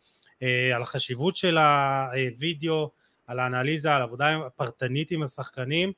[0.75, 2.91] על החשיבות של הווידאו,
[3.27, 5.93] על האנליזה, על עבודה פרטנית עם השחקנים,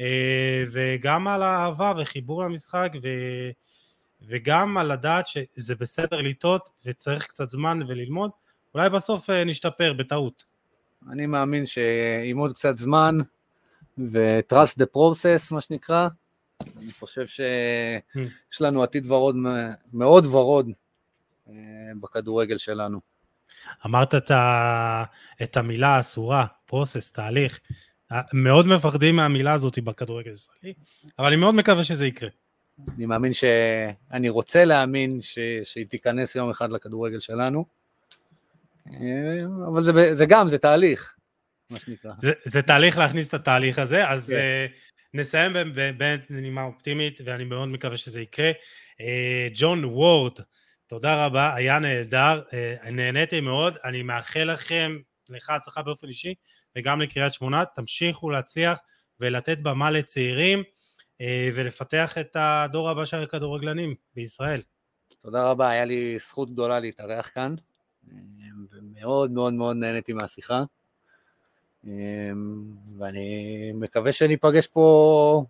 [0.00, 3.08] אה, וגם על האהבה וחיבור למשחק, ו...
[4.22, 8.30] וגם על לדעת שזה בסדר לטעות וצריך קצת זמן וללמוד,
[8.76, 10.44] אולי בסוף אה, נשתפר בטעות.
[11.10, 13.18] אני מאמין שעם עוד קצת זמן
[13.98, 16.08] ו-trust the process, מה שנקרא,
[16.76, 19.36] אני חושב שיש לנו עתיד ורוד,
[19.92, 20.70] מאוד ורוד
[21.48, 21.54] אה,
[22.00, 23.00] בכדורגל שלנו.
[23.86, 25.04] אמרת את, ה...
[25.42, 27.60] את המילה האסורה, פרוסס, תהליך.
[28.32, 30.74] מאוד מפחדים מהמילה הזאת בכדורגל הישראלי,
[31.18, 32.28] אבל אני מאוד מקווה שזה יקרה.
[32.96, 33.44] אני מאמין ש...
[34.12, 35.38] אני רוצה להאמין ש...
[35.64, 37.76] שהיא תיכנס יום אחד לכדורגל שלנו,
[39.72, 41.14] אבל זה, זה גם, זה תהליך,
[41.70, 42.12] מה שנקרא.
[42.18, 44.36] זה, זה תהליך להכניס את התהליך הזה, אז כן.
[44.36, 48.50] uh, נסיים באמת בנימה אופטימית, ואני מאוד מקווה שזה יקרה.
[49.00, 50.38] אה, ג'ון uh, וורד,
[50.86, 54.96] תודה רבה, היה נהדר, uh, נהניתי מאוד, אני מאחל לכם,
[55.28, 56.34] לך הצלחה באופן אישי,
[56.76, 58.78] וגם לקריית שמונה, תמשיכו להצליח
[59.20, 60.62] ולתת במה לצעירים
[61.20, 64.62] אה, ולפתח את הדור הבא של הכדורגלנים בישראל.
[65.18, 67.64] תודה רבה, היה לי זכות גדולה להתארח כאן, אה,
[68.72, 70.62] ומאוד מאוד מאוד נהניתי מהשיחה,
[71.86, 72.30] אה,
[72.98, 75.44] ואני מקווה שניפגש פה,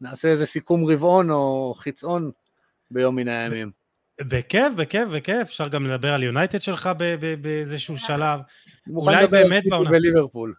[0.00, 2.30] נעשה איזה סיכום רבעון או חצעון
[2.90, 3.70] ביום מן הימים.
[4.20, 6.90] בכיף, בכיף, בכיף, אפשר גם לדבר על יונייטד שלך
[7.40, 8.40] באיזשהו שלב.
[8.94, 9.88] אולי באמת בעונה.
[9.88, 10.54] סיטי וליברפול.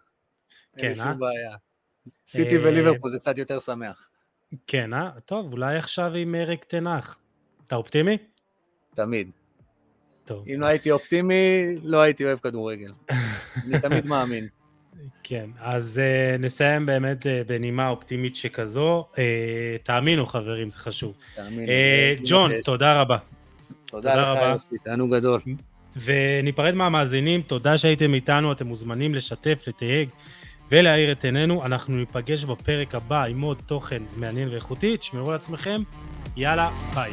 [0.76, 0.88] כן, אה?
[0.88, 1.56] אין שום בעיה.
[2.28, 4.08] סיטי אה, וליברפול זה קצת יותר שמח.
[4.66, 5.10] כן, אה?
[5.24, 7.18] טוב, אולי עכשיו עם אריק תנח.
[7.64, 8.18] אתה אופטימי?
[8.94, 9.30] תמיד.
[10.28, 10.44] טוב.
[10.54, 11.34] אם לא הייתי אופטימי,
[11.82, 12.92] לא הייתי אוהב כדורגל.
[13.66, 14.48] אני תמיד מאמין.
[15.22, 19.06] כן, אז uh, נסיים באמת uh, בנימה אופטימית שכזו.
[19.14, 19.18] Uh,
[19.82, 21.14] תאמינו חברים, זה חשוב.
[21.34, 21.66] תאמינו.
[21.66, 23.16] Uh, ג'ון, תודה רבה.
[23.86, 25.40] תודה, תודה לך יוסי, תענוג גדול.
[25.96, 30.08] וניפרד מהמאזינים, תודה שהייתם איתנו, אתם מוזמנים לשתף, לתייג
[30.70, 31.64] ולהאיר את עינינו.
[31.64, 35.82] אנחנו ניפגש בפרק הבא עם עוד תוכן מעניין ואיכותי, תשמרו על עצמכם,
[36.36, 37.12] יאללה, ביי.